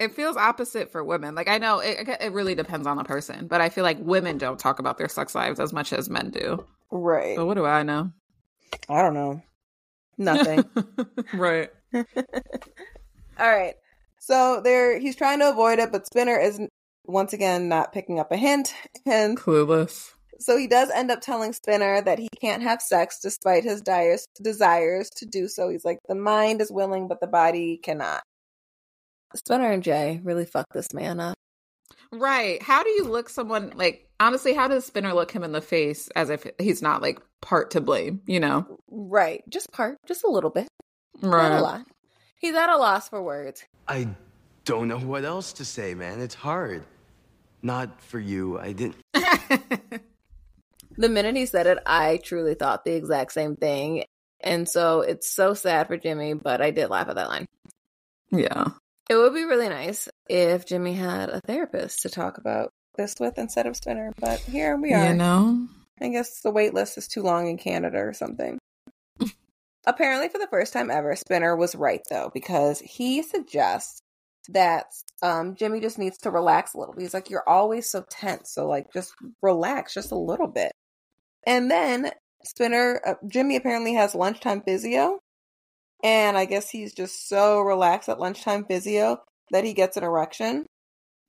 It 0.01 0.14
feels 0.14 0.37
opposite 0.37 0.90
for 0.93 1.03
women. 1.03 1.35
Like 1.35 1.49
I 1.49 1.59
know 1.59 1.79
it, 1.79 2.09
it 2.21 2.33
really 2.33 2.55
depends 2.55 2.87
on 2.87 2.97
the 2.97 3.05
person, 3.05 3.47
but 3.47 3.61
I 3.61 3.69
feel 3.71 3.85
like 3.85 3.99
women 4.01 4.38
don't 4.38 4.59
talk 4.59 4.79
about 4.79 4.99
their 4.99 5.09
sex 5.09 5.35
lives 5.35 5.61
as 5.61 5.73
much 5.73 5.93
as 5.93 6.11
men 6.11 6.31
do. 6.31 6.67
Right. 6.90 7.37
But 7.37 7.47
what 7.47 7.55
do 7.55 7.64
I 7.64 7.83
know? 7.83 8.11
I 8.88 9.03
don't 9.03 9.14
know. 9.14 9.43
Nothing. 10.19 10.64
right. 11.35 11.71
All 13.38 13.50
right. 13.50 13.74
So 14.20 14.61
there 14.62 14.98
he's 14.98 15.16
trying 15.16 15.40
to 15.40 15.50
avoid 15.50 15.78
it, 15.78 15.92
but 15.92 16.07
Spinner 16.07 16.38
is 16.38 16.61
once 17.04 17.33
again 17.33 17.68
not 17.68 17.92
picking 17.92 18.18
up 18.18 18.33
a 18.33 18.37
hint. 18.37 18.74
And 19.07 19.38
Clueless. 19.38 20.12
so 20.38 20.57
he 20.57 20.66
does 20.66 20.90
end 20.90 21.11
up 21.11 21.20
telling 21.20 21.52
Spinner 21.52 22.00
that 22.02 22.18
he 22.18 22.28
can't 22.40 22.62
have 22.62 22.80
sex 22.80 23.18
despite 23.22 23.64
his 23.64 23.83
dire 23.83 24.16
desires 24.42 25.11
to 25.16 25.26
do 25.26 25.48
so. 25.48 25.68
He's 25.68 25.85
like, 25.85 25.98
the 26.09 26.14
mind 26.14 26.61
is 26.61 26.72
willing, 26.72 27.07
but 27.09 27.20
the 27.20 27.26
body 27.26 27.78
cannot. 27.83 28.22
Spinner 29.35 29.70
and 29.70 29.83
Jay 29.83 30.20
really 30.22 30.46
fucked 30.46 30.72
this 30.72 30.94
man 30.94 31.20
up. 31.20 31.37
Right. 32.12 32.62
How 32.62 32.83
do 32.83 32.90
you 32.90 33.04
look 33.04 33.28
someone 33.28 33.72
like 33.74 34.09
honestly, 34.20 34.54
how 34.54 34.68
does 34.68 34.85
Spinner 34.85 35.12
look 35.12 35.30
him 35.30 35.42
in 35.42 35.52
the 35.52 35.61
face 35.61 36.09
as 36.16 36.30
if 36.30 36.46
he's 36.59 36.80
not 36.80 37.02
like 37.02 37.20
part 37.42 37.72
to 37.72 37.80
blame, 37.80 38.22
you 38.26 38.40
know? 38.40 38.78
Right. 38.88 39.42
Just 39.48 39.70
part, 39.72 39.98
just 40.07 40.24
a 40.24 40.30
little 40.30 40.50
bit. 40.50 40.68
Not 41.22 41.53
a 41.53 41.61
lot. 41.61 41.83
He's 42.38 42.55
at 42.55 42.68
a 42.68 42.77
loss 42.77 43.09
for 43.09 43.22
words. 43.22 43.64
I 43.88 44.09
don't 44.64 44.88
know 44.88 44.98
what 44.98 45.24
else 45.24 45.55
to 45.55 45.64
say, 45.64 45.94
man. 45.94 46.20
It's 46.20 46.35
hard. 46.35 46.85
Not 47.62 48.03
for 48.03 48.18
you. 48.18 48.59
I 48.59 48.72
didn't. 48.72 48.96
The 50.96 51.09
minute 51.09 51.37
he 51.37 51.46
said 51.46 51.66
it, 51.66 51.79
I 51.87 52.18
truly 52.22 52.55
thought 52.55 52.85
the 52.85 52.94
exact 52.94 53.33
same 53.33 53.57
thing. 53.57 54.05
And 54.40 54.68
so 54.68 55.00
it's 55.00 55.29
so 55.29 55.55
sad 55.55 55.88
for 55.88 55.96
Jimmy, 55.96 56.35
but 56.35 56.61
I 56.61 56.70
did 56.70 56.88
laugh 56.88 57.09
at 57.09 57.16
that 57.16 57.29
line. 57.29 57.46
yeah. 58.31 58.66
It 59.11 59.16
would 59.16 59.35
be 59.35 59.44
really 59.44 59.68
nice 59.68 60.09
if 60.31 60.64
Jimmy 60.64 60.94
had 60.94 61.29
a 61.29 61.40
therapist 61.42 62.03
to 62.03 62.09
talk 62.09 62.38
about 62.38 62.70
this 62.96 63.14
with 63.20 63.37
instead 63.37 63.66
of 63.66 63.77
Spinner, 63.77 64.12
but 64.18 64.40
here 64.40 64.77
we 64.77 64.94
are. 64.94 65.09
You 65.09 65.14
know? 65.14 65.66
I 66.00 66.09
guess 66.09 66.40
the 66.40 66.50
wait 66.50 66.72
list 66.72 66.96
is 66.96 67.07
too 67.07 67.20
long 67.20 67.48
in 67.48 67.59
Canada 67.59 67.98
or 67.98 68.14
something. 68.14 68.59
Apparently, 69.87 70.29
for 70.29 70.38
the 70.38 70.49
first 70.49 70.73
time 70.73 70.90
ever, 70.90 71.14
Spinner 71.16 71.57
was 71.57 71.75
right 71.75 72.01
though, 72.11 72.31
because 72.33 72.81
he 72.81 73.23
suggests 73.23 74.01
that 74.49 74.87
um, 75.23 75.57
Jimmy 75.57 75.81
just 75.81 75.99
needs 75.99 76.18
to 76.18 76.31
relax 76.31 76.75
a 76.75 76.79
little. 76.79 76.94
He's 76.97 77.14
like, 77.14 77.31
"You're 77.31 77.49
always 77.49 77.90
so 77.90 78.05
tense, 78.11 78.53
so 78.53 78.66
like 78.66 78.92
just 78.92 79.14
relax 79.42 79.94
just 79.94 80.12
a 80.12 80.18
little 80.18 80.49
bit." 80.49 80.73
And 81.47 81.70
then 81.70 82.11
Spinner, 82.44 83.01
uh, 83.07 83.14
Jimmy 83.29 83.57
apparently 83.57 83.94
has 83.94 84.14
lunchtime 84.14 84.62
physio, 84.62 85.18
and 86.03 86.37
I 86.37 86.44
guess 86.44 86.70
he's 86.70 86.94
just 86.94 87.29
so 87.29 87.61
relaxed 87.61 88.09
at 88.09 88.20
lunchtime 88.20 88.64
physio 88.64 89.23
that 89.51 89.64
he 89.64 89.75
gets 89.75 89.97
an 89.97 90.05
erection. 90.05 90.66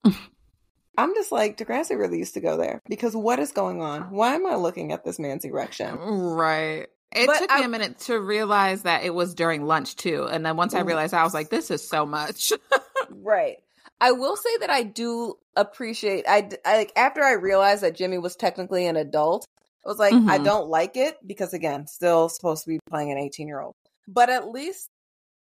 I'm 0.97 1.13
just 1.13 1.31
like, 1.31 1.57
Degrassi 1.57 1.97
really 1.97 2.19
used 2.19 2.35
to 2.35 2.41
go 2.41 2.57
there 2.57 2.81
because 2.87 3.15
what 3.15 3.39
is 3.39 3.51
going 3.51 3.81
on? 3.81 4.11
Why 4.11 4.35
am 4.35 4.47
I 4.47 4.55
looking 4.55 4.91
at 4.91 5.03
this 5.03 5.19
man's 5.19 5.43
erection? 5.43 5.97
Right. 5.97 6.87
It 7.15 7.27
But 7.27 7.39
took 7.39 7.49
me 7.51 7.63
a 7.63 7.69
minute 7.69 7.97
to 8.01 8.19
realize 8.19 8.83
that 8.83 9.03
it 9.05 9.13
was 9.15 9.33
during 9.33 9.65
lunch 9.65 9.95
too. 9.95 10.27
And 10.29 10.45
then 10.45 10.57
once 10.57 10.73
I 10.75 10.81
realized 10.81 11.13
I 11.13 11.23
was 11.23 11.33
like, 11.33 11.49
this 11.49 11.71
is 11.71 11.87
so 11.87 12.05
much. 12.05 12.51
Right. 13.09 13.57
I 14.01 14.11
will 14.11 14.35
say 14.35 14.49
that 14.61 14.69
I 14.69 14.83
do 14.83 15.35
appreciate. 15.55 16.25
I, 16.27 16.49
like 16.65 16.91
after 16.95 17.23
I 17.23 17.33
realized 17.33 17.83
that 17.83 17.95
Jimmy 17.95 18.17
was 18.17 18.35
technically 18.35 18.85
an 18.87 18.95
adult. 18.97 19.45
I 19.85 19.89
was 19.89 19.99
like, 19.99 20.13
I 20.13 20.39
Mhm. 20.39 20.43
don't 20.43 20.69
like 20.69 20.97
it 20.97 21.15
because 21.25 21.53
again, 21.53 21.85
still 21.87 22.27
supposed 22.29 22.63
to 22.63 22.69
be 22.69 22.79
playing 22.89 23.11
an 23.11 23.17
18 23.19 23.47
year 23.47 23.61
old. 23.61 23.73
But 24.07 24.29
at 24.29 24.49
least 24.49 24.89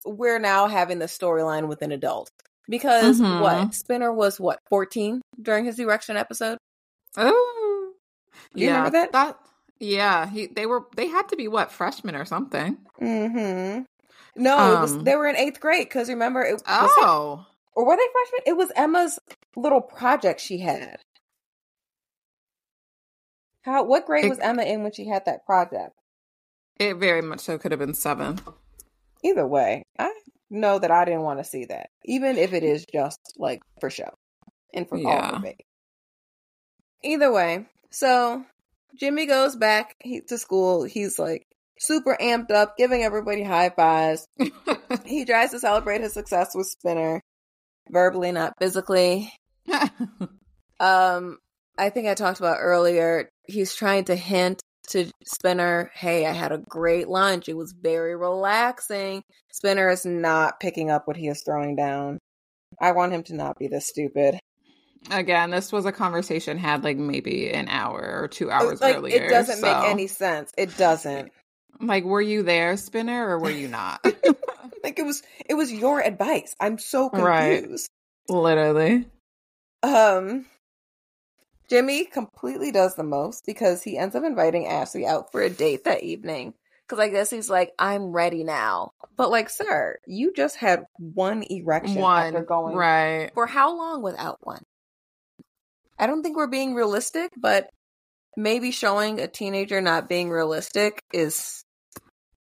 we're 0.05 0.39
now 0.39 0.67
having 0.69 0.99
the 0.99 1.07
storyline 1.07 1.67
with 1.69 1.81
an 1.83 1.91
adult 1.93 2.31
because 2.69 3.21
Mhm. 3.21 3.41
what 3.41 3.75
Spinner 3.75 4.13
was 4.13 4.39
what 4.39 4.59
14 4.69 5.21
during 5.41 5.65
his 5.65 5.79
erection 5.79 6.17
episode. 6.17 6.59
oh. 7.17 7.93
Do 8.55 8.61
you 8.61 8.69
yeah. 8.69 8.77
remember 8.85 9.09
that? 9.13 9.39
Yeah. 9.85 10.27
He 10.29 10.47
they 10.47 10.67
were 10.67 10.85
they 10.97 11.09
had 11.09 11.29
to 11.29 11.37
be 11.37 11.49
what, 11.49 11.71
freshmen 11.73 12.15
or 12.17 12.25
something. 12.25 12.79
Mm-hmm. 13.01 13.83
No, 14.37 14.77
it 14.77 14.81
was, 14.81 14.93
Um, 14.93 15.05
they 15.05 15.15
were 15.17 15.29
in 15.29 15.37
eighth 15.37 15.61
grade 15.61 15.87
because 15.89 16.09
remember 16.09 16.43
it 16.43 16.61
Oh. 16.67 17.47
or 17.75 17.87
were 17.87 17.97
they 17.97 18.03
freshmen? 18.13 18.41
It 18.47 18.57
was 18.57 18.73
Emma's 18.75 19.19
little 19.57 19.81
project 19.81 20.41
she 20.41 20.59
had. 20.59 20.97
How? 23.63 23.85
What 23.85 24.07
grade 24.07 24.25
It- 24.27 24.29
was 24.31 24.39
Emma 24.41 24.63
in 24.63 24.83
when 24.83 24.93
she 24.93 25.07
had 25.07 25.25
that 25.27 25.47
project? 25.47 25.93
It 26.79 26.95
very 26.97 27.23
much 27.23 27.41
so 27.41 27.57
could 27.59 27.71
have 27.71 27.79
been 27.79 27.95
seven. 27.95 28.41
Either 29.23 29.47
way, 29.47 29.85
I 29.99 30.13
know 30.51 30.79
that 30.79 30.91
I 30.91 31.05
didn't 31.05 31.23
want 31.23 31.39
to 31.39 31.45
see 31.45 31.65
that, 31.67 31.89
even 32.05 32.37
if 32.37 32.53
it 32.53 32.63
is 32.65 32.85
just 32.93 33.21
like 33.39 33.61
for 33.81 33.89
show 33.91 34.13
and 34.75 34.89
for 34.89 34.97
all 34.97 35.03
Yeah. 35.03 35.37
for 35.37 35.43
fake. 35.43 35.65
Either 37.03 37.33
way, 37.33 37.67
so 37.91 38.45
Jimmy 38.99 39.27
goes 39.27 39.57
back 39.57 39.97
he, 40.01 40.21
to 40.29 40.39
school. 40.39 40.85
He's 40.85 41.19
like 41.19 41.47
super 41.79 42.17
amped 42.21 42.51
up, 42.51 42.77
giving 42.77 43.03
everybody 43.03 43.43
high 43.43 43.71
fives. 43.71 44.27
He 45.05 45.25
tries 45.25 45.51
to 45.51 45.59
celebrate 45.59 46.03
his 46.03 46.13
success 46.13 46.55
with 46.55 46.69
Spinner, 46.69 47.21
verbally, 47.91 48.33
not 48.33 48.55
physically. 48.61 49.33
Um, 50.81 51.39
I 51.79 51.91
think 51.91 52.09
I 52.09 52.15
talked 52.15 52.39
about 52.39 52.59
earlier. 52.61 53.31
He's 53.47 53.75
trying 53.75 54.05
to 54.07 54.17
hint 54.17 54.61
to 54.89 55.11
Spinner, 55.25 55.91
"Hey, 55.95 56.27
I 56.27 56.33
had 56.33 56.53
a 56.53 56.59
great 56.59 57.09
lunch. 57.09 57.49
It 57.49 57.57
was 57.57 57.73
very 57.73 58.17
relaxing." 58.17 59.23
Spinner 59.53 59.89
is 59.89 60.05
not 60.05 60.61
picking 60.61 60.91
up 60.91 61.07
what 61.07 61.17
he 61.17 61.29
is 61.29 61.43
throwing 61.43 61.77
down. 61.77 62.19
I 62.81 62.93
want 62.93 63.13
him 63.13 63.23
to 63.25 63.35
not 63.35 63.59
be 63.59 63.69
this 63.69 63.87
stupid. 63.87 64.39
Again, 65.11 65.51
this 65.51 65.71
was 65.73 65.85
a 65.87 65.93
conversation 65.93 66.57
had 66.59 66.83
like 66.85 66.97
maybe 66.97 67.51
an 67.51 67.69
hour 67.69 68.21
or 68.23 68.29
two 68.29 68.51
hours 68.51 68.81
like 68.81 68.97
earlier. 68.97 69.23
it 69.25 69.29
doesn't 69.29 69.59
so- 69.59 69.67
make 69.67 69.89
any 69.91 70.07
sense. 70.07 70.53
It 70.57 70.77
doesn't. 70.77 71.31
Like, 71.81 72.05
were 72.05 72.23
you 72.23 72.43
there, 72.45 72.77
Spinner, 72.77 73.29
or 73.29 73.39
were 73.39 73.51
you 73.51 73.67
not? 73.69 74.01
like 74.85 74.99
it 74.99 75.05
was. 75.05 75.23
It 75.45 75.55
was 75.55 75.73
your 75.73 76.01
advice. 76.01 76.55
I'm 76.61 76.79
so 76.79 77.11
Right. 77.11 77.61
confused. 77.61 77.91
Literally. 78.29 79.07
Um, 79.83 80.47
Jimmy 81.69 82.05
completely 82.07 82.71
does 82.71 82.95
the 82.95 83.03
most 83.03 83.45
because 83.45 83.83
he 83.83 83.99
ends 83.99 84.15
up 84.15 84.25
inviting 84.25 84.67
Ashley 84.67 85.05
out 85.07 85.33
for 85.33 85.43
a 85.43 85.51
date 85.51 85.85
that 85.85 86.03
evening. 86.03 86.55
Because 86.87 87.01
I 87.01 87.09
guess 87.09 87.31
he's 87.31 87.49
like, 87.51 87.73
I'm 87.79 88.13
ready 88.13 88.45
now. 88.45 88.93
But 89.17 89.31
like, 89.31 89.49
sir, 89.51 89.99
you 90.07 90.33
just 90.35 90.57
had 90.57 90.85
one 90.99 91.43
erection 91.51 92.01
One. 92.01 92.35
after 92.35 92.45
going 92.45 92.77
Right. 92.77 93.31
for 93.35 93.47
how 93.47 93.77
long 93.77 94.03
without 94.03 94.39
one? 94.47 94.63
I 95.99 96.07
don't 96.07 96.23
think 96.23 96.37
we're 96.37 96.47
being 96.47 96.75
realistic, 96.75 97.31
but 97.37 97.69
maybe 98.37 98.71
showing 98.71 99.21
a 99.21 99.29
teenager 99.29 99.81
not 99.81 100.09
being 100.09 100.31
realistic 100.31 101.03
is 101.13 101.65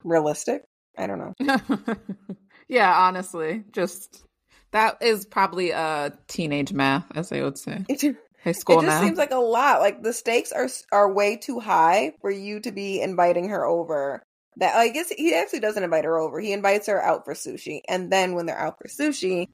realistic. 0.04 0.64
I 0.98 1.08
don't 1.08 1.20
know. 1.20 1.96
yeah, 2.68 2.94
honestly, 2.94 3.64
just 3.72 4.24
that 4.72 5.02
is 5.02 5.26
probably 5.26 5.72
a 5.72 6.14
teenage 6.28 6.74
math, 6.74 7.06
as 7.16 7.30
they 7.30 7.42
would 7.42 7.58
say. 7.58 7.86
It, 7.88 8.16
High 8.44 8.54
school 8.54 8.80
it 8.80 8.86
just 8.86 8.88
math. 8.88 9.04
seems 9.04 9.18
like 9.18 9.32
a 9.32 9.38
lot. 9.38 9.82
Like 9.82 10.02
the 10.02 10.14
stakes 10.14 10.52
are 10.52 10.68
are 10.92 11.14
way 11.14 11.38
too 11.38 11.60
high 11.60 12.14
for 12.22 12.32
you 12.32 12.60
to 12.62 12.72
be 12.72 13.00
inviting 13.02 13.50
her 13.50 13.66
over. 13.66 14.24
That 14.58 14.76
I 14.76 14.90
guess 14.90 15.10
he 15.10 15.34
actually 15.36 15.60
doesn't 15.60 15.84
invite 15.84 16.06
her 16.06 16.18
over. 16.18 16.40
He 16.40 16.52
invites 16.52 16.88
her 16.88 17.02
out 17.02 17.26
for 17.26 17.34
sushi, 17.34 17.82
and 17.88 18.12
then 18.12 18.34
when 18.34 18.48
they're 18.48 18.58
out 18.58 18.78
for 18.80 18.88
sushi, 18.88 19.48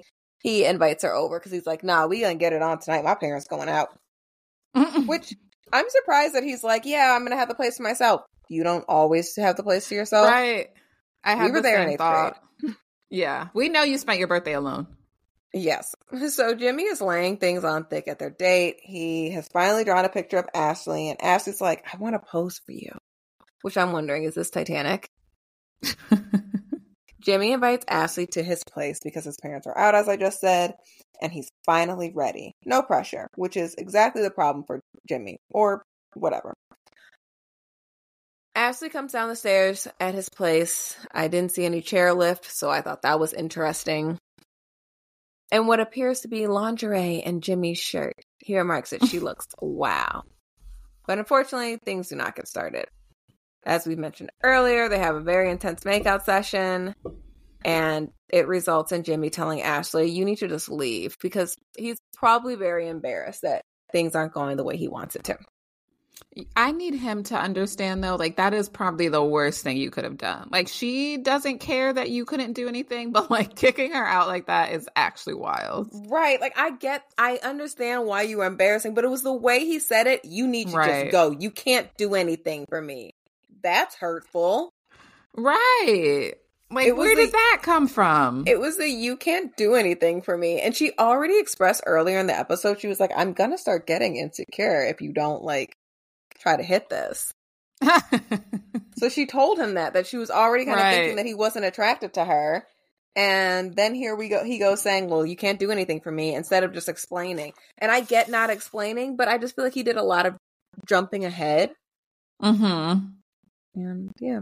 he 0.47 0.63
invites 0.65 1.03
her 1.03 1.13
over 1.13 1.39
because 1.39 1.51
he's 1.51 1.65
like, 1.65 1.83
"Nah, 1.83 2.07
we 2.07 2.21
gonna 2.21 2.35
get 2.35 2.53
it 2.53 2.61
on 2.61 2.79
tonight. 2.79 3.03
My 3.03 3.15
parents 3.15 3.47
going 3.47 3.67
out." 3.69 3.89
Which 5.05 5.33
I'm 5.73 5.89
surprised 5.89 6.35
that 6.35 6.43
he's 6.43 6.63
like, 6.63 6.85
"Yeah, 6.85 7.13
I'm 7.13 7.23
gonna 7.23 7.35
have 7.35 7.49
the 7.49 7.55
place 7.55 7.77
to 7.77 7.83
myself." 7.83 8.21
You 8.49 8.63
don't 8.63 8.85
always 8.87 9.35
have 9.35 9.57
the 9.57 9.63
place 9.63 9.89
to 9.89 9.95
yourself, 9.95 10.27
right. 10.27 10.69
I 11.23 11.35
We 11.35 11.41
have 11.41 11.51
were 11.51 11.57
the 11.57 11.61
there 11.63 11.81
in 11.81 11.89
eighth 11.89 11.97
thought. 11.97 12.41
Yeah, 13.09 13.47
we 13.53 13.67
know 13.69 13.83
you 13.83 13.97
spent 13.97 14.19
your 14.19 14.27
birthday 14.29 14.53
alone. 14.53 14.87
Yes. 15.53 15.93
So 16.29 16.55
Jimmy 16.55 16.83
is 16.83 17.01
laying 17.01 17.37
things 17.37 17.63
on 17.65 17.85
thick 17.85 18.07
at 18.07 18.19
their 18.19 18.29
date. 18.29 18.77
He 18.81 19.31
has 19.31 19.47
finally 19.49 19.83
drawn 19.83 20.05
a 20.05 20.09
picture 20.09 20.37
of 20.37 20.47
Ashley, 20.53 21.09
and 21.09 21.21
Ashley's 21.21 21.61
like, 21.61 21.85
I 21.93 21.97
want 21.97 22.15
to 22.15 22.19
pose 22.19 22.59
for 22.65 22.71
you. 22.71 22.91
Which 23.63 23.77
I'm 23.77 23.91
wondering, 23.91 24.23
is 24.23 24.35
this 24.35 24.49
Titanic? 24.49 25.09
Jimmy 27.27 27.51
invites 27.51 27.83
Ashley 27.89 28.25
to 28.27 28.41
his 28.41 28.63
place 28.63 29.01
because 29.03 29.25
his 29.25 29.35
parents 29.35 29.67
are 29.67 29.77
out, 29.77 29.95
as 29.95 30.07
I 30.07 30.15
just 30.15 30.39
said, 30.39 30.75
and 31.21 31.29
he's 31.29 31.49
finally 31.65 32.13
ready. 32.15 32.53
No 32.63 32.81
pressure, 32.81 33.27
which 33.35 33.57
is 33.57 33.75
exactly 33.75 34.21
the 34.21 34.31
problem 34.31 34.63
for 34.65 34.79
Jimmy, 35.09 35.35
or 35.51 35.83
whatever. 36.13 36.53
Ashley 38.55 38.87
comes 38.87 39.11
down 39.11 39.27
the 39.27 39.35
stairs 39.35 39.89
at 39.99 40.15
his 40.15 40.29
place. 40.29 40.95
I 41.11 41.27
didn't 41.27 41.51
see 41.51 41.65
any 41.65 41.81
chairlift, 41.81 42.45
so 42.45 42.69
I 42.69 42.79
thought 42.79 43.01
that 43.01 43.19
was 43.19 43.33
interesting. 43.33 44.17
And 45.51 45.67
what 45.67 45.81
appears 45.81 46.21
to 46.21 46.29
be 46.29 46.47
lingerie 46.47 47.23
and 47.23 47.43
Jimmy's 47.43 47.77
shirt. 47.77 48.15
He 48.37 48.57
remarks 48.57 48.91
that 48.91 49.05
she 49.05 49.19
looks 49.19 49.47
wow. 49.61 50.23
But 51.05 51.17
unfortunately, 51.17 51.75
things 51.75 52.07
do 52.07 52.15
not 52.15 52.37
get 52.37 52.47
started. 52.47 52.85
As 53.65 53.85
we 53.85 53.95
mentioned 53.95 54.29
earlier, 54.43 54.87
they 54.87 54.99
have 54.99 55.15
a 55.15 55.21
very 55.21 55.51
intense 55.51 55.83
makeout 55.83 56.23
session, 56.23 56.95
and 57.65 58.11
it 58.29 58.47
results 58.47 58.91
in 58.91 59.03
Jimmy 59.03 59.29
telling 59.29 59.61
Ashley, 59.61 60.09
You 60.09 60.25
need 60.25 60.37
to 60.39 60.47
just 60.47 60.69
leave 60.69 61.17
because 61.21 61.55
he's 61.77 61.97
probably 62.15 62.55
very 62.55 62.87
embarrassed 62.87 63.41
that 63.41 63.63
things 63.91 64.15
aren't 64.15 64.33
going 64.33 64.57
the 64.57 64.63
way 64.63 64.77
he 64.77 64.87
wants 64.87 65.15
it 65.15 65.23
to. 65.25 65.37
I 66.55 66.71
need 66.71 66.93
him 66.93 67.23
to 67.23 67.35
understand 67.35 68.03
though, 68.03 68.15
like 68.15 68.37
that 68.37 68.53
is 68.53 68.69
probably 68.69 69.07
the 69.07 69.23
worst 69.23 69.63
thing 69.63 69.77
you 69.77 69.89
could 69.89 70.03
have 70.03 70.17
done. 70.17 70.49
Like 70.51 70.67
she 70.67 71.17
doesn't 71.17 71.59
care 71.59 71.91
that 71.91 72.09
you 72.09 72.25
couldn't 72.25 72.53
do 72.53 72.67
anything, 72.67 73.11
but 73.11 73.31
like 73.31 73.55
kicking 73.55 73.91
her 73.93 74.05
out 74.05 74.27
like 74.27 74.47
that 74.47 74.71
is 74.71 74.87
actually 74.95 75.35
wild. 75.35 75.89
Right. 75.91 76.39
Like, 76.39 76.57
I 76.57 76.71
get, 76.71 77.03
I 77.17 77.39
understand 77.43 78.05
why 78.05 78.23
you 78.23 78.37
were 78.37 78.45
embarrassing, 78.45 78.93
but 78.93 79.03
it 79.03 79.09
was 79.09 79.23
the 79.23 79.33
way 79.33 79.59
he 79.59 79.79
said 79.79 80.07
it. 80.07 80.25
You 80.25 80.47
need 80.47 80.69
to 80.69 80.75
Right. 80.75 81.03
just 81.03 81.11
go. 81.11 81.31
You 81.31 81.51
can't 81.51 81.89
do 81.97 82.15
anything 82.15 82.65
for 82.69 82.81
me. 82.81 83.13
That's 83.67 83.95
hurtful. 83.95 84.71
Right. 85.35 86.31
Like 86.71 86.87
It 86.87 86.95
was 86.95 87.05
where 87.05 87.15
did 87.15 87.33
that 87.33 87.59
come 87.63 87.89
from? 87.89 88.45
It 88.47 88.59
was 88.61 88.77
the 88.77 88.87
you 88.89 89.17
can't 89.17 89.55
do 89.57 89.75
anything 89.75 90.21
for 90.21 90.37
me. 90.37 90.61
And 90.61 90.73
she 90.73 90.93
already 90.97 91.37
expressed 91.37 91.83
earlier 91.85 92.17
in 92.17 92.27
the 92.27 92.37
episode, 92.37 92.79
she 92.79 92.87
was 92.87 93.01
like, 93.01 93.11
I'm 93.13 93.33
gonna 93.33 93.57
start 93.57 93.85
getting 93.85 94.15
insecure 94.15 94.85
if 94.85 95.01
you 95.01 95.11
don't 95.11 95.43
like 95.43 95.75
try 96.39 96.55
to 96.55 96.63
hit 96.63 96.89
this. 96.89 97.31
So 98.99 99.09
she 99.09 99.27
told 99.27 99.59
him 99.59 99.75
that, 99.75 99.93
that 99.93 100.07
she 100.07 100.17
was 100.17 100.31
already 100.31 100.65
kind 100.65 100.79
of 100.79 100.83
Right. 100.85 100.95
thinking 100.95 101.17
that 101.17 101.25
he 101.27 101.35
wasn't 101.35 101.65
attracted 101.65 102.15
to 102.15 102.25
her. 102.25 102.65
And 103.15 103.75
then 103.75 103.93
here 103.93 104.15
we 104.15 104.27
go, 104.27 104.43
he 104.43 104.57
goes 104.57 104.81
saying, 104.81 105.07
Well, 105.09 105.23
you 105.25 105.35
can't 105.35 105.59
do 105.59 105.69
anything 105.71 105.99
for 106.01 106.11
me 106.11 106.33
instead 106.33 106.63
of 106.63 106.73
just 106.73 106.89
explaining. 106.89 107.53
And 107.77 107.91
I 107.91 107.99
get 108.01 108.27
not 108.29 108.49
explaining, 108.49 109.15
but 109.17 109.27
I 109.27 109.37
just 109.37 109.55
feel 109.55 109.65
like 109.65 109.75
he 109.75 109.83
did 109.83 109.97
a 109.97 110.03
lot 110.03 110.25
of 110.25 110.35
jumping 110.87 111.25
ahead. 111.25 111.73
mm-hmm. 112.41 113.05
And 113.77 114.11
yeah. 114.19 114.41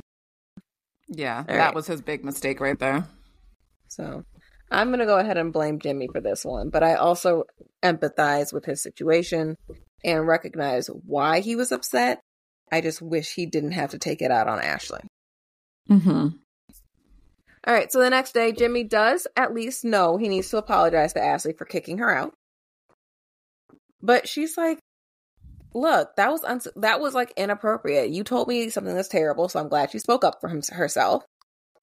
Yeah, 1.08 1.38
All 1.38 1.43
that 1.56 1.58
right. 1.58 1.76
was 1.76 1.88
his 1.88 2.02
big 2.02 2.26
mistake 2.26 2.60
right 2.60 2.80
there. 2.80 3.06
So 3.89 4.24
I'm 4.71 4.88
going 4.88 5.00
to 5.00 5.06
go 5.06 5.19
ahead 5.19 5.38
and 5.38 5.54
blame 5.54 5.80
Jimmy 5.80 6.08
for 6.12 6.21
this 6.21 6.43
one, 6.43 6.69
but 6.69 6.84
I 6.84 6.95
also 6.95 7.43
empathize 7.84 8.52
with 8.52 8.65
his 8.65 8.82
situation 8.82 9.56
and 10.04 10.28
recognize 10.28 10.88
why 10.88 11.41
he 11.41 11.56
was 11.56 11.71
upset. 11.71 12.21
I 12.71 12.82
just 12.82 13.02
wish 13.02 13.34
he 13.34 13.45
didn't 13.45 13.74
have 13.74 13.91
to 13.91 14.00
take 14.00 14.21
it 14.21 14.32
out 14.32 14.48
on 14.48 14.60
Ashley. 14.60 15.02
Mm-hmm. 15.89 16.28
All 17.67 17.74
right, 17.74 17.91
so 17.91 18.00
the 18.00 18.10
next 18.10 18.34
day, 18.34 18.52
Jimmy 18.52 18.84
does 18.84 19.28
at 19.36 19.54
least 19.54 19.86
know 19.86 20.17
he 20.17 20.30
needs 20.30 20.50
to 20.50 20.58
apologize 20.58 21.13
to 21.13 21.24
Ashley 21.24 21.54
for 21.54 21.65
kicking 21.65 21.98
her 22.00 22.15
out. 22.15 22.34
But 24.02 24.28
she's 24.28 24.58
like, 24.58 24.80
"Look, 25.75 26.15
that 26.15 26.31
was 26.31 26.43
uns- 26.43 26.67
that 26.77 26.99
was 26.99 27.13
like 27.13 27.31
inappropriate. 27.38 28.09
You 28.09 28.23
told 28.23 28.47
me 28.47 28.69
something 28.71 28.95
that's 28.95 29.09
terrible, 29.09 29.47
so 29.49 29.59
I'm 29.59 29.67
glad 29.69 29.91
she 29.91 29.99
spoke 29.99 30.23
up 30.23 30.39
for 30.41 30.49
him 30.49 30.61
herself." 30.71 31.23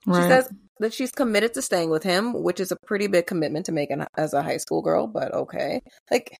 She 0.06 0.10
says 0.28 0.48
that 0.80 0.92
she's 0.92 1.12
committed 1.12 1.54
to 1.54 1.62
staying 1.62 1.90
with 1.90 2.02
him, 2.02 2.42
which 2.42 2.58
is 2.58 2.72
a 2.72 2.76
pretty 2.86 3.06
big 3.06 3.26
commitment 3.28 3.66
to 3.66 3.72
make 3.72 3.90
an, 3.90 4.06
as 4.16 4.32
a 4.34 4.42
high 4.42 4.56
school 4.56 4.82
girl, 4.82 5.06
but 5.06 5.32
okay. 5.32 5.80
Like, 6.10 6.36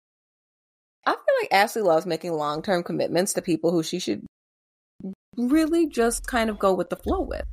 I 1.07 1.13
feel 1.13 1.35
like 1.43 1.53
Ashley 1.53 1.83
loves 1.83 2.05
making 2.07 2.33
long 2.33 2.63
term 2.63 2.83
commitments 2.83 3.35
to 3.35 3.43
people 3.43 3.71
who 3.71 3.85
she 3.85 4.01
should 4.01 4.27
really 5.37 5.87
just 5.87 6.27
kind 6.27 6.51
of 6.51 6.59
go 6.59 6.75
with 6.75 6.91
the 6.91 6.97
flow 6.97 7.21
with. 7.21 7.45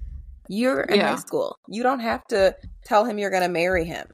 You're 0.48 0.82
in 0.82 0.98
Yeah. 0.98 1.12
high 1.12 1.20
school. 1.20 1.56
You 1.68 1.84
don't 1.84 2.00
have 2.00 2.24
to 2.30 2.56
tell 2.86 3.06
him 3.06 3.20
you're 3.20 3.30
going 3.30 3.44
to 3.44 3.50
marry 3.50 3.86
him. 3.86 4.08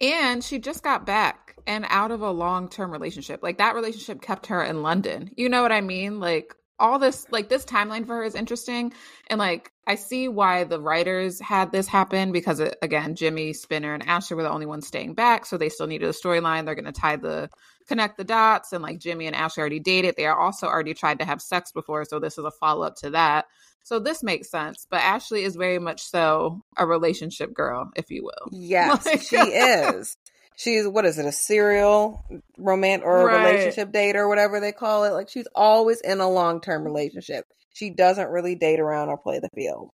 And 0.00 0.44
she 0.44 0.60
just 0.60 0.84
got 0.84 1.06
back 1.06 1.41
and 1.66 1.84
out 1.88 2.10
of 2.10 2.22
a 2.22 2.30
long 2.30 2.68
term 2.68 2.90
relationship. 2.90 3.42
Like 3.42 3.58
that 3.58 3.74
relationship 3.74 4.20
kept 4.22 4.46
her 4.46 4.62
in 4.62 4.82
London. 4.82 5.30
You 5.36 5.48
know 5.48 5.62
what 5.62 5.72
I 5.72 5.80
mean? 5.80 6.20
Like 6.20 6.54
all 6.78 6.98
this, 6.98 7.26
like 7.30 7.48
this 7.48 7.64
timeline 7.64 8.06
for 8.06 8.16
her 8.16 8.24
is 8.24 8.34
interesting. 8.34 8.92
And 9.28 9.38
like 9.38 9.70
I 9.86 9.94
see 9.94 10.26
why 10.28 10.64
the 10.64 10.80
writers 10.80 11.38
had 11.40 11.70
this 11.72 11.86
happen 11.86 12.32
because, 12.32 12.60
uh, 12.60 12.72
again, 12.82 13.14
Jimmy, 13.14 13.52
Spinner, 13.52 13.94
and 13.94 14.02
Ashley 14.06 14.36
were 14.36 14.42
the 14.42 14.50
only 14.50 14.66
ones 14.66 14.86
staying 14.86 15.14
back. 15.14 15.46
So 15.46 15.56
they 15.56 15.68
still 15.68 15.86
needed 15.86 16.08
a 16.08 16.12
storyline. 16.12 16.64
They're 16.64 16.74
going 16.74 16.84
to 16.86 16.92
tie 16.92 17.16
the, 17.16 17.50
connect 17.86 18.16
the 18.16 18.24
dots. 18.24 18.72
And 18.72 18.82
like 18.82 18.98
Jimmy 18.98 19.26
and 19.26 19.36
Ashley 19.36 19.60
already 19.60 19.80
dated. 19.80 20.14
They 20.16 20.26
are 20.26 20.38
also 20.38 20.66
already 20.66 20.94
tried 20.94 21.18
to 21.20 21.24
have 21.24 21.40
sex 21.42 21.72
before. 21.72 22.04
So 22.04 22.18
this 22.18 22.38
is 22.38 22.44
a 22.44 22.50
follow 22.50 22.86
up 22.86 22.96
to 22.96 23.10
that. 23.10 23.46
So 23.84 23.98
this 23.98 24.22
makes 24.22 24.48
sense. 24.50 24.86
But 24.88 25.00
Ashley 25.02 25.42
is 25.42 25.56
very 25.56 25.80
much 25.80 26.02
so 26.02 26.62
a 26.76 26.86
relationship 26.86 27.52
girl, 27.52 27.90
if 27.96 28.10
you 28.10 28.22
will. 28.24 28.48
Yes, 28.52 29.04
Like- 29.06 29.22
she 29.22 29.36
is. 29.36 30.16
She's 30.56 30.86
what 30.86 31.04
is 31.04 31.18
it, 31.18 31.26
a 31.26 31.32
serial 31.32 32.24
romance 32.58 33.02
or 33.04 33.22
a 33.22 33.24
Right. 33.26 33.46
relationship 33.52 33.92
date 33.92 34.16
or 34.16 34.28
whatever 34.28 34.60
they 34.60 34.72
call 34.72 35.04
it. 35.04 35.10
Like 35.12 35.28
she's 35.28 35.48
always 35.54 36.00
in 36.00 36.20
a 36.20 36.28
long 36.28 36.60
term 36.60 36.84
relationship. 36.84 37.44
She 37.74 37.90
doesn't 37.90 38.28
really 38.28 38.54
date 38.54 38.80
around 38.80 39.08
or 39.08 39.16
play 39.18 39.38
the 39.38 39.48
field. 39.54 39.90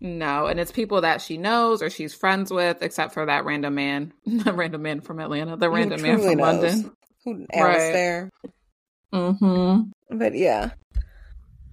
No, 0.00 0.46
and 0.46 0.58
it's 0.58 0.72
people 0.72 1.02
that 1.02 1.20
she 1.20 1.36
knows 1.36 1.82
or 1.82 1.90
she's 1.90 2.14
friends 2.14 2.50
with, 2.50 2.82
except 2.82 3.12
for 3.12 3.26
that 3.26 3.44
random 3.44 3.74
man, 3.74 4.14
the 4.26 4.52
random 4.52 4.80
man 4.82 5.02
from 5.02 5.20
Atlanta, 5.20 5.56
the 5.58 5.68
random 5.68 6.00
man 6.00 6.18
from 6.18 6.36
knows. 6.38 6.62
London. 6.62 6.92
Who 7.26 7.46
Right. 7.54 7.92
there. 7.92 8.30
Mm-hmm. 9.12 10.18
But 10.18 10.34
yeah. 10.34 10.70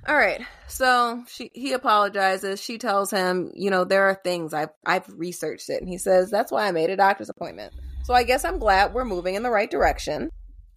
All 0.07 0.15
right. 0.15 0.41
So 0.67 1.23
she 1.27 1.51
he 1.53 1.73
apologizes. 1.73 2.61
She 2.61 2.77
tells 2.77 3.11
him, 3.11 3.51
you 3.55 3.69
know, 3.69 3.83
there 3.83 4.03
are 4.09 4.19
things 4.23 4.53
I've 4.53 4.69
I've 4.85 5.05
researched 5.09 5.69
it. 5.69 5.81
And 5.81 5.89
he 5.89 5.97
says, 5.97 6.29
That's 6.29 6.51
why 6.51 6.67
I 6.67 6.71
made 6.71 6.89
a 6.89 6.95
doctor's 6.97 7.29
appointment. 7.29 7.73
So 8.07 8.13
I 8.13 8.23
guess 8.23 8.45
I'm 8.45 8.57
glad 8.57 8.93
we're 8.93 9.03
moving 9.03 9.35
in 9.35 9.43
the 9.43 9.49
right 9.49 9.69
direction. 9.69 10.29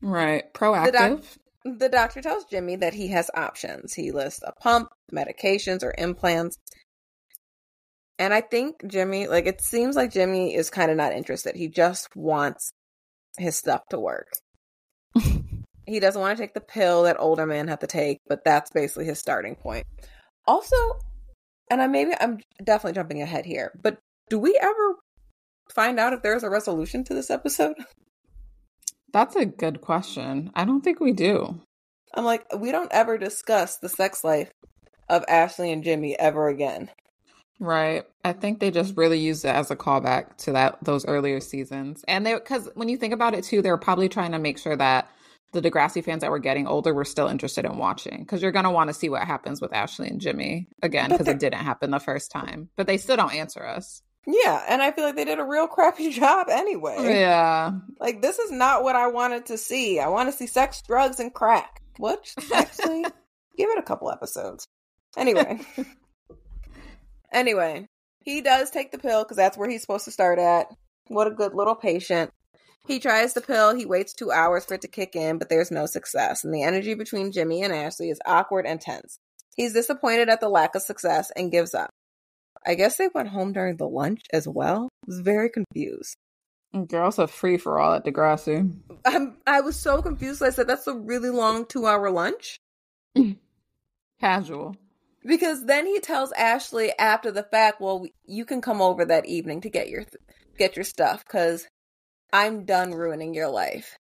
Right, 0.03 0.53
proactive. 0.53 0.93
doc- 0.93 1.23
The 1.79 1.89
doctor 1.89 2.21
tells 2.21 2.45
Jimmy 2.47 2.75
that 2.75 2.93
he 2.93 3.07
has 3.09 3.31
options. 3.37 3.95
He 3.95 4.11
lists 4.11 4.41
a 4.45 4.51
pump, 4.61 4.89
medications, 5.15 5.85
or 5.85 5.95
implants. 5.97 6.57
And 8.19 8.35
I 8.35 8.41
think 8.41 8.85
Jimmy, 8.85 9.29
like, 9.29 9.47
it 9.47 9.63
seems 9.63 9.95
like 9.95 10.11
Jimmy 10.11 10.57
is 10.57 10.71
kind 10.71 10.91
of 10.91 10.97
not 10.97 11.13
interested. 11.13 11.55
He 11.55 11.69
just 11.69 12.09
wants 12.17 12.73
his 13.39 13.57
stuff 13.57 13.83
to 13.91 14.01
work. 14.01 14.27
he 15.87 16.01
doesn't 16.01 16.21
want 16.21 16.37
to 16.37 16.43
take 16.43 16.55
the 16.55 16.61
pill 16.61 17.05
that 17.05 17.21
older 17.21 17.47
men 17.47 17.69
have 17.69 17.79
to 17.79 17.87
take, 17.87 18.19
but 18.29 18.45
that's 18.45 18.73
basically 18.73 19.05
his 19.05 19.21
starting 19.21 19.55
point. 19.55 19.87
Also, 20.49 20.75
and 21.71 21.81
I 21.81 21.87
maybe 21.87 22.11
I'm 22.21 22.41
definitely 22.65 22.95
jumping 22.97 23.23
ahead 23.23 23.47
here, 23.47 23.71
but 23.81 23.99
do 24.31 24.39
we 24.41 24.59
ever 24.61 24.97
find 25.71 25.99
out 25.99 26.13
if 26.13 26.23
there's 26.23 26.43
a 26.43 26.51
resolution 26.51 27.05
to 27.05 27.15
this 27.15 27.31
episode? 27.31 27.77
That's 29.13 29.37
a 29.37 29.47
good 29.47 29.81
question. 29.81 30.51
I 30.55 30.65
don't 30.65 30.83
think 30.83 31.01
we 31.01 31.13
do. 31.13 31.61
I'm 32.15 32.25
like, 32.25 32.45
we 32.57 32.73
don't 32.73 32.93
ever 32.93 33.19
discuss 33.19 33.79
the 33.79 33.89
sex 33.89 34.23
life 34.25 34.53
of 35.09 35.25
Ashley 35.29 35.73
and 35.73 35.83
Jimmy 35.83 36.19
ever 36.19 36.49
again. 36.49 36.91
Right. 37.59 38.05
I 38.25 38.33
think 38.33 38.59
they 38.59 38.71
just 38.71 38.97
really 38.97 39.19
used 39.19 39.45
it 39.45 39.55
as 39.55 39.71
a 39.71 39.77
callback 39.77 40.37
to 40.39 40.53
that 40.53 40.79
those 40.83 41.05
earlier 41.05 41.41
seasons. 41.41 42.03
And 42.09 42.25
they 42.25 42.35
because 42.35 42.71
when 42.75 42.89
you 42.89 42.97
think 42.97 43.13
about 43.13 43.35
it 43.35 43.45
too, 43.45 43.61
they 43.61 43.71
were 43.71 43.77
probably 43.77 44.09
trying 44.09 44.33
to 44.33 44.39
make 44.39 44.59
sure 44.59 44.77
that 44.77 45.11
the 45.53 45.61
Degrassi 45.61 46.03
fans 46.03 46.23
that 46.23 46.31
were 46.31 46.39
getting 46.39 46.67
older 46.67 46.95
were 46.95 47.05
still 47.05 47.29
interested 47.29 47.65
in 47.67 47.77
watching 47.77 48.21
because 48.21 48.41
you're 48.41 48.53
gonna 48.53 48.71
want 48.71 48.89
to 48.89 48.95
see 48.95 49.11
what 49.11 49.27
happens 49.27 49.61
with 49.61 49.75
Ashley 49.75 50.09
and 50.09 50.21
Jimmy 50.21 50.69
again 50.83 51.11
because 51.11 51.29
it 51.29 51.39
didn't 51.39 51.61
happen 51.61 51.91
the 51.91 51.99
first 51.99 52.31
time. 52.31 52.71
But 52.77 52.87
they 52.87 52.97
still 52.97 53.17
don't 53.17 53.35
answer 53.35 53.67
us. 53.67 54.01
Yeah, 54.33 54.63
and 54.69 54.83
I 54.83 54.93
feel 54.93 55.05
like 55.05 55.17
they 55.17 55.25
did 55.25 55.39
a 55.39 55.45
real 55.45 55.67
crappy 55.67 56.11
job 56.13 56.49
anyway. 56.51 56.97
Yeah. 56.99 57.73
Like 57.99 58.23
this 58.23 58.39
is 58.39 58.51
not 58.51 58.83
what 58.83 58.97
I 58.97 59.09
wanted 59.09 59.47
to 59.47 59.59
see. 59.59 59.99
I 59.99 60.09
want 60.09 60.31
to 60.31 60.37
see 60.37 60.47
sex, 60.47 60.83
drugs, 60.87 61.21
and 61.21 61.33
crack. 61.33 61.83
What? 61.97 62.33
Actually, 62.55 63.05
give 63.57 63.71
it 63.71 63.79
a 63.79 63.83
couple 63.83 64.11
episodes. 64.11 64.69
Anyway. 65.17 65.61
anyway, 67.33 67.89
he 68.23 68.41
does 68.41 68.71
take 68.71 68.93
the 68.93 68.99
pill 68.99 69.25
because 69.25 69.37
that's 69.37 69.59
where 69.59 69.69
he's 69.69 69.83
supposed 69.83 70.05
to 70.05 70.13
start 70.13 70.39
at. 70.39 70.67
What 71.09 71.27
a 71.27 71.33
good 71.33 71.55
little 71.55 71.75
patient. 71.75 72.31
He 72.87 72.99
tries 72.99 73.35
the 73.35 73.41
pill. 73.41 73.75
He 73.75 73.85
waits 73.85 74.13
two 74.13 74.31
hours 74.31 74.65
for 74.65 74.75
it 74.75 74.81
to 74.83 74.89
kick 74.89 75.15
in, 75.15 75.39
but 75.39 75.49
there's 75.49 75.71
no 75.71 75.87
success. 75.87 76.45
And 76.45 76.55
the 76.55 76.63
energy 76.63 76.95
between 76.95 77.33
Jimmy 77.33 77.63
and 77.63 77.73
Ashley 77.73 78.11
is 78.11 78.21
awkward 78.25 78.67
and 78.67 78.81
tense. 78.81 79.19
He's 79.55 79.75
disappointed 79.75 80.29
at 80.29 80.41
the 80.41 80.49
lack 80.49 80.75
of 80.75 80.83
success 80.83 81.31
and 81.37 81.53
gives 81.53 81.75
up. 81.75 81.91
I 82.67 82.75
guess 82.75 82.97
they 82.97 83.09
went 83.15 83.31
home 83.31 83.53
during 83.53 83.77
the 83.77 83.89
lunch 83.89 84.23
as 84.33 84.47
well. 84.47 84.89
I 85.05 85.07
was 85.07 85.21
very 85.21 85.49
confused. 85.51 86.15
Mm, 86.75 86.89
Girls 86.89 87.19
are 87.19 87.27
free 87.27 87.57
for 87.57 87.79
all 87.79 87.95
at 87.95 88.05
Degrassi. 88.05 88.73
I'm, 89.05 89.37
I 89.47 89.61
was 89.61 89.77
so 89.77 90.03
confused. 90.03 90.43
I 90.43 90.51
said, 90.51 90.69
that's 90.69 90.87
a 90.87 90.95
really 90.95 91.31
long 91.31 91.67
two 91.67 91.87
hour 91.87 92.11
lunch. 92.11 92.59
Casual. 94.21 94.77
Because 95.25 95.67
then 95.67 95.87
he 95.87 96.01
tells 96.01 96.33
Ashley 96.33 96.93
after 96.99 97.31
the 97.31 97.43
fact, 97.43 97.81
well, 97.81 98.07
you 98.27 98.45
can 98.45 98.61
come 98.61 98.81
over 98.81 99.05
that 99.05 99.27
evening 99.27 99.61
to 99.63 99.71
get 99.71 99.89
your 99.89 100.05
get 100.59 100.77
your 100.77 100.85
stuff 100.85 101.25
because 101.25 101.67
I'm 102.33 102.65
done 102.65 102.93
ruining 102.93 103.35
your 103.35 103.49
life. 103.49 103.97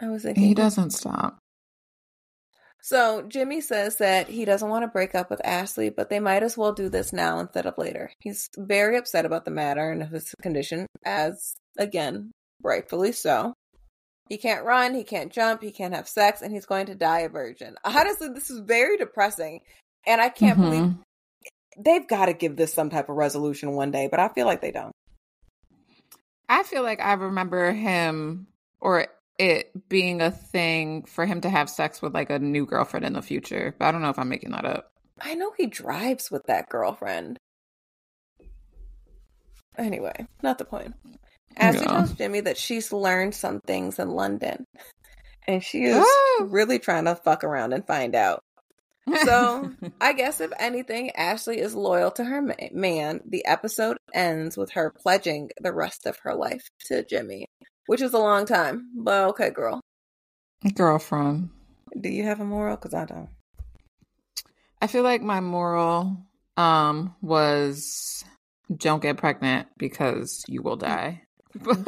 I 0.00 0.08
was 0.08 0.22
thinking, 0.22 0.44
He 0.44 0.54
doesn't 0.54 0.90
stop. 0.90 1.38
So 2.84 3.22
Jimmy 3.22 3.62
says 3.62 3.96
that 3.96 4.28
he 4.28 4.44
doesn't 4.44 4.68
want 4.68 4.82
to 4.82 4.88
break 4.88 5.14
up 5.14 5.30
with 5.30 5.40
Ashley, 5.42 5.88
but 5.88 6.10
they 6.10 6.20
might 6.20 6.42
as 6.42 6.58
well 6.58 6.74
do 6.74 6.90
this 6.90 7.14
now 7.14 7.38
instead 7.38 7.64
of 7.64 7.78
later. 7.78 8.10
He's 8.20 8.50
very 8.58 8.98
upset 8.98 9.24
about 9.24 9.46
the 9.46 9.50
matter 9.50 9.90
and 9.90 10.02
his 10.02 10.34
condition, 10.42 10.86
as 11.02 11.54
again, 11.78 12.30
rightfully 12.62 13.12
so. 13.12 13.54
He 14.28 14.36
can't 14.36 14.66
run, 14.66 14.92
he 14.92 15.02
can't 15.02 15.32
jump, 15.32 15.62
he 15.62 15.72
can't 15.72 15.94
have 15.94 16.06
sex, 16.06 16.42
and 16.42 16.52
he's 16.52 16.66
going 16.66 16.84
to 16.84 16.94
die 16.94 17.20
a 17.20 17.30
virgin. 17.30 17.76
Honestly, 17.86 18.28
this 18.28 18.50
is 18.50 18.60
very 18.60 18.98
depressing, 18.98 19.62
and 20.06 20.20
I 20.20 20.28
can't 20.28 20.58
Mhm. 20.58 20.62
believe 20.62 20.94
they've 21.78 22.06
got 22.06 22.26
to 22.26 22.34
give 22.34 22.56
this 22.56 22.74
some 22.74 22.90
type 22.90 23.08
of 23.08 23.16
resolution 23.16 23.72
one 23.72 23.92
day, 23.92 24.08
but 24.08 24.20
I 24.20 24.28
feel 24.28 24.44
like 24.44 24.60
they 24.60 24.72
don't. 24.72 24.92
I 26.50 26.62
feel 26.64 26.82
like 26.82 27.00
I 27.00 27.14
remember 27.14 27.72
him 27.72 28.46
or 28.78 29.06
it 29.38 29.70
being 29.88 30.20
a 30.20 30.30
thing 30.30 31.04
for 31.04 31.26
him 31.26 31.40
to 31.42 31.48
have 31.50 31.68
sex 31.68 32.00
with 32.00 32.14
like 32.14 32.30
a 32.30 32.38
new 32.38 32.66
girlfriend 32.66 33.04
in 33.06 33.12
the 33.14 33.22
future. 33.22 33.74
But 33.78 33.86
I 33.86 33.92
don't 33.92 34.02
know 34.02 34.10
if 34.10 34.18
I'm 34.18 34.28
making 34.28 34.52
that 34.52 34.64
up. 34.64 34.90
I 35.20 35.34
know 35.34 35.52
he 35.56 35.66
drives 35.66 36.30
with 36.30 36.42
that 36.46 36.68
girlfriend. 36.68 37.38
Anyway, 39.76 40.26
not 40.42 40.58
the 40.58 40.64
point. 40.64 40.94
Ashley 41.56 41.80
Yeah. 41.82 41.86
tells 41.92 42.12
Jimmy 42.12 42.40
that 42.40 42.56
she's 42.58 42.92
learned 42.92 43.34
some 43.34 43.60
things 43.66 43.98
in 43.98 44.10
London. 44.10 44.64
And 45.46 45.62
she 45.62 45.82
is 45.84 46.02
Ah. 46.02 46.44
really 46.44 46.78
trying 46.78 47.04
to 47.04 47.14
fuck 47.14 47.44
around 47.44 47.74
and 47.74 47.86
find 47.86 48.14
out. 48.14 48.40
So, 49.26 49.70
I 50.00 50.14
guess 50.14 50.40
if 50.40 50.50
anything, 50.58 51.10
Ashley 51.10 51.60
is 51.60 51.74
loyal 51.74 52.10
to 52.12 52.24
her 52.24 52.40
ma- 52.40 52.54
man. 52.72 53.20
The 53.28 53.44
episode 53.44 53.98
ends 54.14 54.56
with 54.56 54.70
her 54.70 54.90
pledging 54.90 55.50
the 55.60 55.74
rest 55.74 56.06
of 56.06 56.16
her 56.22 56.34
life 56.34 56.66
to 56.86 57.04
Jimmy, 57.04 57.44
which 57.86 58.00
is 58.02 58.12
a 58.14 58.18
long 58.18 58.46
time. 58.46 58.88
But 58.96 59.24
okay, 59.30 59.50
girl. 59.50 59.80
girlfriend. 60.74 61.50
Do 62.00 62.08
you 62.08 62.24
have 62.24 62.40
a 62.40 62.44
moral? 62.44 62.76
Because 62.76 62.94
I 62.94 63.04
don't. 63.04 63.28
I 64.82 64.86
feel 64.86 65.02
like 65.02 65.22
my 65.22 65.40
moral 65.40 66.18
um 66.56 67.14
was 67.20 68.24
don't 68.74 69.02
get 69.02 69.16
pregnant 69.16 69.68
because 69.78 70.44
you 70.48 70.62
will 70.62 70.76
die. 70.76 71.22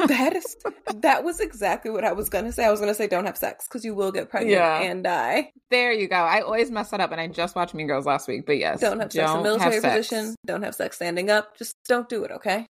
That 0.07 0.33
is 0.33 0.55
that 1.01 1.25
was 1.25 1.41
exactly 1.41 1.91
what 1.91 2.05
I 2.05 2.13
was 2.13 2.29
gonna 2.29 2.53
say. 2.53 2.63
I 2.65 2.71
was 2.71 2.79
gonna 2.79 2.93
say 2.93 3.07
don't 3.07 3.25
have 3.25 3.37
sex 3.37 3.67
because 3.67 3.83
you 3.83 3.93
will 3.93 4.13
get 4.13 4.29
pregnant 4.29 4.53
Yeah. 4.53 4.79
and 4.81 5.03
die. 5.03 5.51
there 5.69 5.91
you 5.91 6.07
go. 6.07 6.15
I 6.15 6.39
always 6.39 6.71
mess 6.71 6.89
that 6.91 7.01
up 7.01 7.11
and 7.11 7.19
I 7.19 7.27
just 7.27 7.53
watched 7.53 7.73
Mean 7.73 7.85
Girls 7.87 8.05
last 8.05 8.29
week. 8.29 8.45
But 8.45 8.59
yes. 8.59 8.79
Don't 8.79 8.99
have 9.01 9.11
sex 9.11 9.29
in 9.29 9.43
military 9.43 9.73
have 9.73 9.81
sex. 9.81 10.07
position. 10.07 10.35
Don't 10.45 10.61
have 10.63 10.73
sex 10.73 10.95
standing 10.95 11.29
up. 11.29 11.57
Just 11.57 11.75
don't 11.89 12.07
do 12.07 12.23
it, 12.23 12.31
okay? 12.31 12.65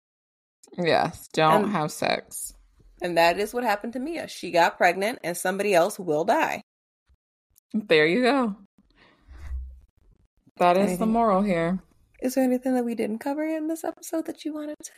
Yes. 0.78 1.28
Don't 1.34 1.70
have 1.70 1.92
sex. 1.92 2.54
And 3.02 3.16
that 3.18 3.38
is 3.38 3.52
what 3.52 3.64
happened 3.64 3.92
to 3.94 3.98
Mia. 3.98 4.28
She 4.28 4.50
got 4.50 4.78
pregnant 4.78 5.18
and 5.22 5.36
somebody 5.36 5.74
else 5.74 5.98
will 5.98 6.24
die. 6.24 6.62
There 7.74 8.06
you 8.06 8.22
go. 8.22 8.56
That 10.58 10.78
is 10.78 10.98
the 10.98 11.06
moral 11.06 11.42
here. 11.42 11.80
Is 12.22 12.34
there 12.34 12.44
anything 12.44 12.74
that 12.74 12.84
we 12.84 12.94
didn't 12.94 13.18
cover 13.18 13.44
in 13.44 13.68
this 13.68 13.84
episode 13.84 14.26
that 14.26 14.44
you 14.44 14.54
wanted 14.54 14.76
to 14.82 14.90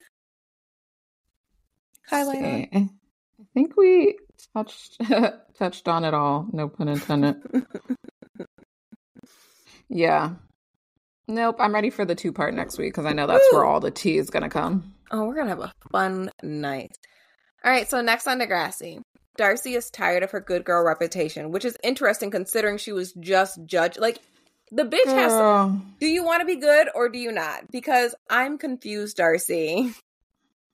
highlight? 2.07 2.37
See, 2.37 2.69
I 2.73 3.45
think 3.55 3.77
we 3.77 4.17
touched 4.55 5.01
touched 5.59 5.89
on 5.89 6.05
it 6.05 6.15
all. 6.15 6.47
No 6.53 6.69
pun 6.69 6.89
intended. 6.89 7.37
yeah. 9.89 10.35
Nope. 11.27 11.57
I'm 11.59 11.75
ready 11.75 11.91
for 11.91 12.05
the 12.05 12.15
two 12.15 12.33
part 12.33 12.55
next 12.55 12.79
week 12.79 12.93
because 12.93 13.07
I 13.07 13.13
know 13.13 13.27
that's 13.27 13.53
where 13.53 13.65
all 13.65 13.81
the 13.81 13.91
tea 13.91 14.19
is 14.19 14.31
gonna 14.31 14.49
come. 14.49 14.95
Oh, 15.11 15.27
we're 15.27 15.35
gonna 15.35 15.51
have 15.51 15.61
a 15.61 15.73
fun 15.91 16.31
night. 16.43 16.97
All 17.65 17.73
right, 17.73 17.89
so 17.89 18.01
next 18.01 18.27
on 18.27 18.39
Degrassi. 18.39 19.01
Darcy 19.37 19.75
is 19.75 19.91
tired 19.91 20.23
of 20.23 20.33
her 20.33 20.41
good 20.41 20.65
girl 20.65 20.85
reputation, 20.85 21.51
which 21.51 21.65
is 21.65 21.77
interesting 21.83 22.31
considering 22.31 22.77
she 22.77 22.93
was 22.93 23.13
just 23.13 23.65
judged. 23.65 23.99
Like, 23.99 24.19
the 24.71 24.85
bitch 24.85 25.07
has 25.07 25.33
to 25.33 25.81
Do 26.01 26.07
you 26.07 26.25
want 26.25 26.41
to 26.41 26.47
be 26.47 26.57
good 26.57 26.89
or 26.95 27.09
do 27.09 27.19
you 27.19 27.33
not? 27.33 27.71
Because 27.71 28.15
I'm 28.29 28.59
confused, 28.59 29.17
Darcy. 29.17 29.95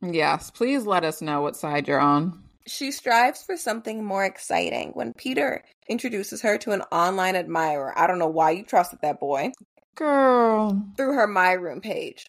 Yes. 0.02 0.50
Please 0.50 0.84
let 0.84 1.04
us 1.04 1.22
know 1.22 1.40
what 1.40 1.56
side 1.56 1.88
you're 1.88 2.00
on. 2.00 2.42
She 2.66 2.90
strives 2.90 3.42
for 3.42 3.56
something 3.56 4.04
more 4.04 4.24
exciting 4.24 4.90
when 4.94 5.12
Peter 5.12 5.62
introduces 5.88 6.42
her 6.42 6.58
to 6.58 6.72
an 6.72 6.82
online 6.90 7.36
admirer. 7.36 7.96
I 7.96 8.06
don't 8.06 8.18
know 8.18 8.26
why 8.26 8.52
you 8.52 8.64
trusted 8.64 9.00
that 9.02 9.20
boy. 9.20 9.52
Girl. 9.94 10.82
Through 10.96 11.14
her 11.14 11.26
My 11.26 11.52
Room 11.52 11.80
page. 11.80 12.26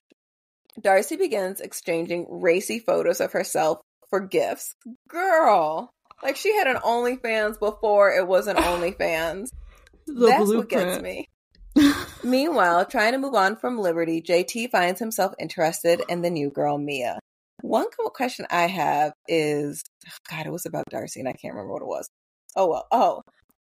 Darcy 0.79 1.15
begins 1.15 1.61
exchanging 1.61 2.27
racy 2.29 2.79
photos 2.79 3.21
of 3.21 3.31
herself 3.31 3.79
for 4.15 4.25
gifts. 4.25 4.75
Girl. 5.09 5.91
Like 6.23 6.37
she 6.37 6.55
had 6.55 6.67
an 6.67 6.77
OnlyFans 6.77 7.59
before 7.59 8.11
it 8.11 8.25
was 8.27 8.47
an 8.47 8.57
OnlyFans. 8.57 9.49
The 10.07 10.27
That's 10.27 10.53
what 10.53 10.69
gets 10.69 11.01
me. 11.01 11.27
Meanwhile, 12.23 12.85
trying 12.85 13.13
to 13.13 13.17
move 13.17 13.33
on 13.33 13.55
from 13.55 13.79
Liberty, 13.79 14.21
JT 14.21 14.69
finds 14.69 14.99
himself 14.99 15.33
interested 15.39 16.03
in 16.07 16.21
the 16.21 16.29
new 16.29 16.51
girl, 16.51 16.77
Mia. 16.77 17.17
One 17.61 17.87
question 18.13 18.45
I 18.51 18.67
have 18.67 19.13
is 19.27 19.81
oh 20.07 20.11
God, 20.29 20.45
it 20.45 20.51
was 20.51 20.67
about 20.67 20.85
Darcy 20.91 21.21
and 21.21 21.27
I 21.27 21.33
can't 21.33 21.55
remember 21.55 21.73
what 21.73 21.81
it 21.81 21.87
was. 21.87 22.07
Oh 22.55 22.67
well. 22.67 22.85
Oh. 22.91 23.23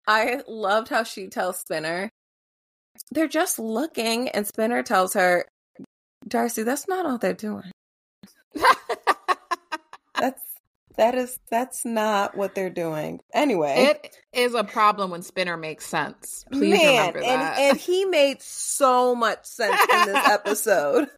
I 0.07 0.43
loved 0.47 0.91
how 0.91 1.03
she 1.03 1.27
tells 1.27 1.59
Spinner 1.59 2.09
they're 3.11 3.29
just 3.29 3.59
looking 3.59 4.29
and 4.29 4.47
Spinner 4.47 4.85
tells 4.85 5.15
her, 5.15 5.45
Darcy, 6.27 6.63
that's 6.63 6.87
not 6.87 7.05
all 7.05 7.19
they're 7.19 7.35
doing. 7.35 7.71
that's 10.19 10.43
that 10.99 11.15
is 11.15 11.39
that's 11.49 11.85
not 11.85 12.37
what 12.37 12.55
they're 12.55 12.71
doing. 12.71 13.21
Anyway, 13.33 13.75
it 13.77 14.17
is 14.33 14.55
a 14.55 14.65
problem 14.65 15.11
when 15.11 15.23
Spinner 15.23 15.57
makes 15.57 15.87
sense. 15.87 16.45
Please 16.51 16.77
Man, 16.77 17.15
remember 17.15 17.21
that. 17.21 17.59
And, 17.59 17.71
and 17.71 17.79
he 17.79 18.05
made 18.05 18.43
so 18.43 19.15
much 19.15 19.47
sense 19.47 19.81
in 19.81 20.13
this 20.13 20.29
episode. 20.29 21.09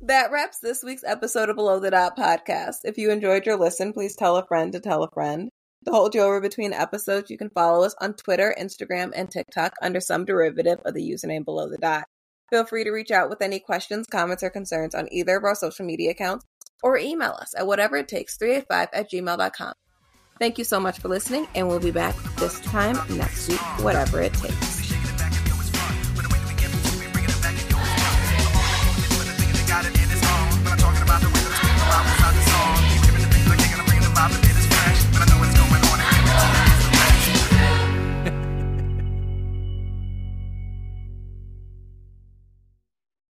that 0.00 0.32
wraps 0.32 0.58
this 0.58 0.82
week's 0.82 1.04
episode 1.04 1.50
of 1.50 1.56
Below 1.56 1.80
the 1.80 1.90
Dot 1.90 2.16
podcast. 2.16 2.76
If 2.84 2.96
you 2.96 3.10
enjoyed 3.10 3.44
your 3.44 3.58
listen, 3.58 3.92
please 3.92 4.16
tell 4.16 4.36
a 4.38 4.46
friend 4.46 4.72
to 4.72 4.80
tell 4.80 5.02
a 5.02 5.10
friend. 5.10 5.50
To 5.84 5.90
hold 5.90 6.14
you 6.14 6.22
over 6.22 6.40
between 6.40 6.72
episodes, 6.72 7.30
you 7.30 7.36
can 7.36 7.50
follow 7.50 7.84
us 7.84 7.94
on 8.00 8.14
Twitter, 8.14 8.56
Instagram, 8.58 9.12
and 9.14 9.30
TikTok 9.30 9.74
under 9.82 10.00
some 10.00 10.24
derivative 10.24 10.78
of 10.86 10.94
the 10.94 11.02
username 11.06 11.44
Below 11.44 11.68
the 11.68 11.76
Dot. 11.76 12.04
Feel 12.48 12.64
free 12.64 12.84
to 12.84 12.90
reach 12.90 13.10
out 13.10 13.28
with 13.28 13.42
any 13.42 13.58
questions, 13.58 14.06
comments, 14.06 14.42
or 14.42 14.48
concerns 14.48 14.94
on 14.94 15.12
either 15.12 15.36
of 15.36 15.44
our 15.44 15.54
social 15.54 15.84
media 15.84 16.12
accounts 16.12 16.46
or 16.84 16.98
email 16.98 17.32
us 17.40 17.54
at 17.56 17.66
whatever 17.66 17.96
it 17.96 18.06
takes 18.06 18.36
385 18.36 18.88
at 18.92 19.10
gmail.com. 19.10 19.72
Thank 20.38 20.58
you 20.58 20.64
so 20.64 20.78
much 20.78 20.98
for 20.98 21.08
listening, 21.08 21.48
and 21.54 21.66
we'll 21.66 21.80
be 21.80 21.90
back 21.90 22.14
this 22.36 22.60
time 22.60 22.96
next 23.16 23.48
week, 23.48 23.60
whatever 23.82 24.20
it 24.20 24.34
takes. 24.34 24.73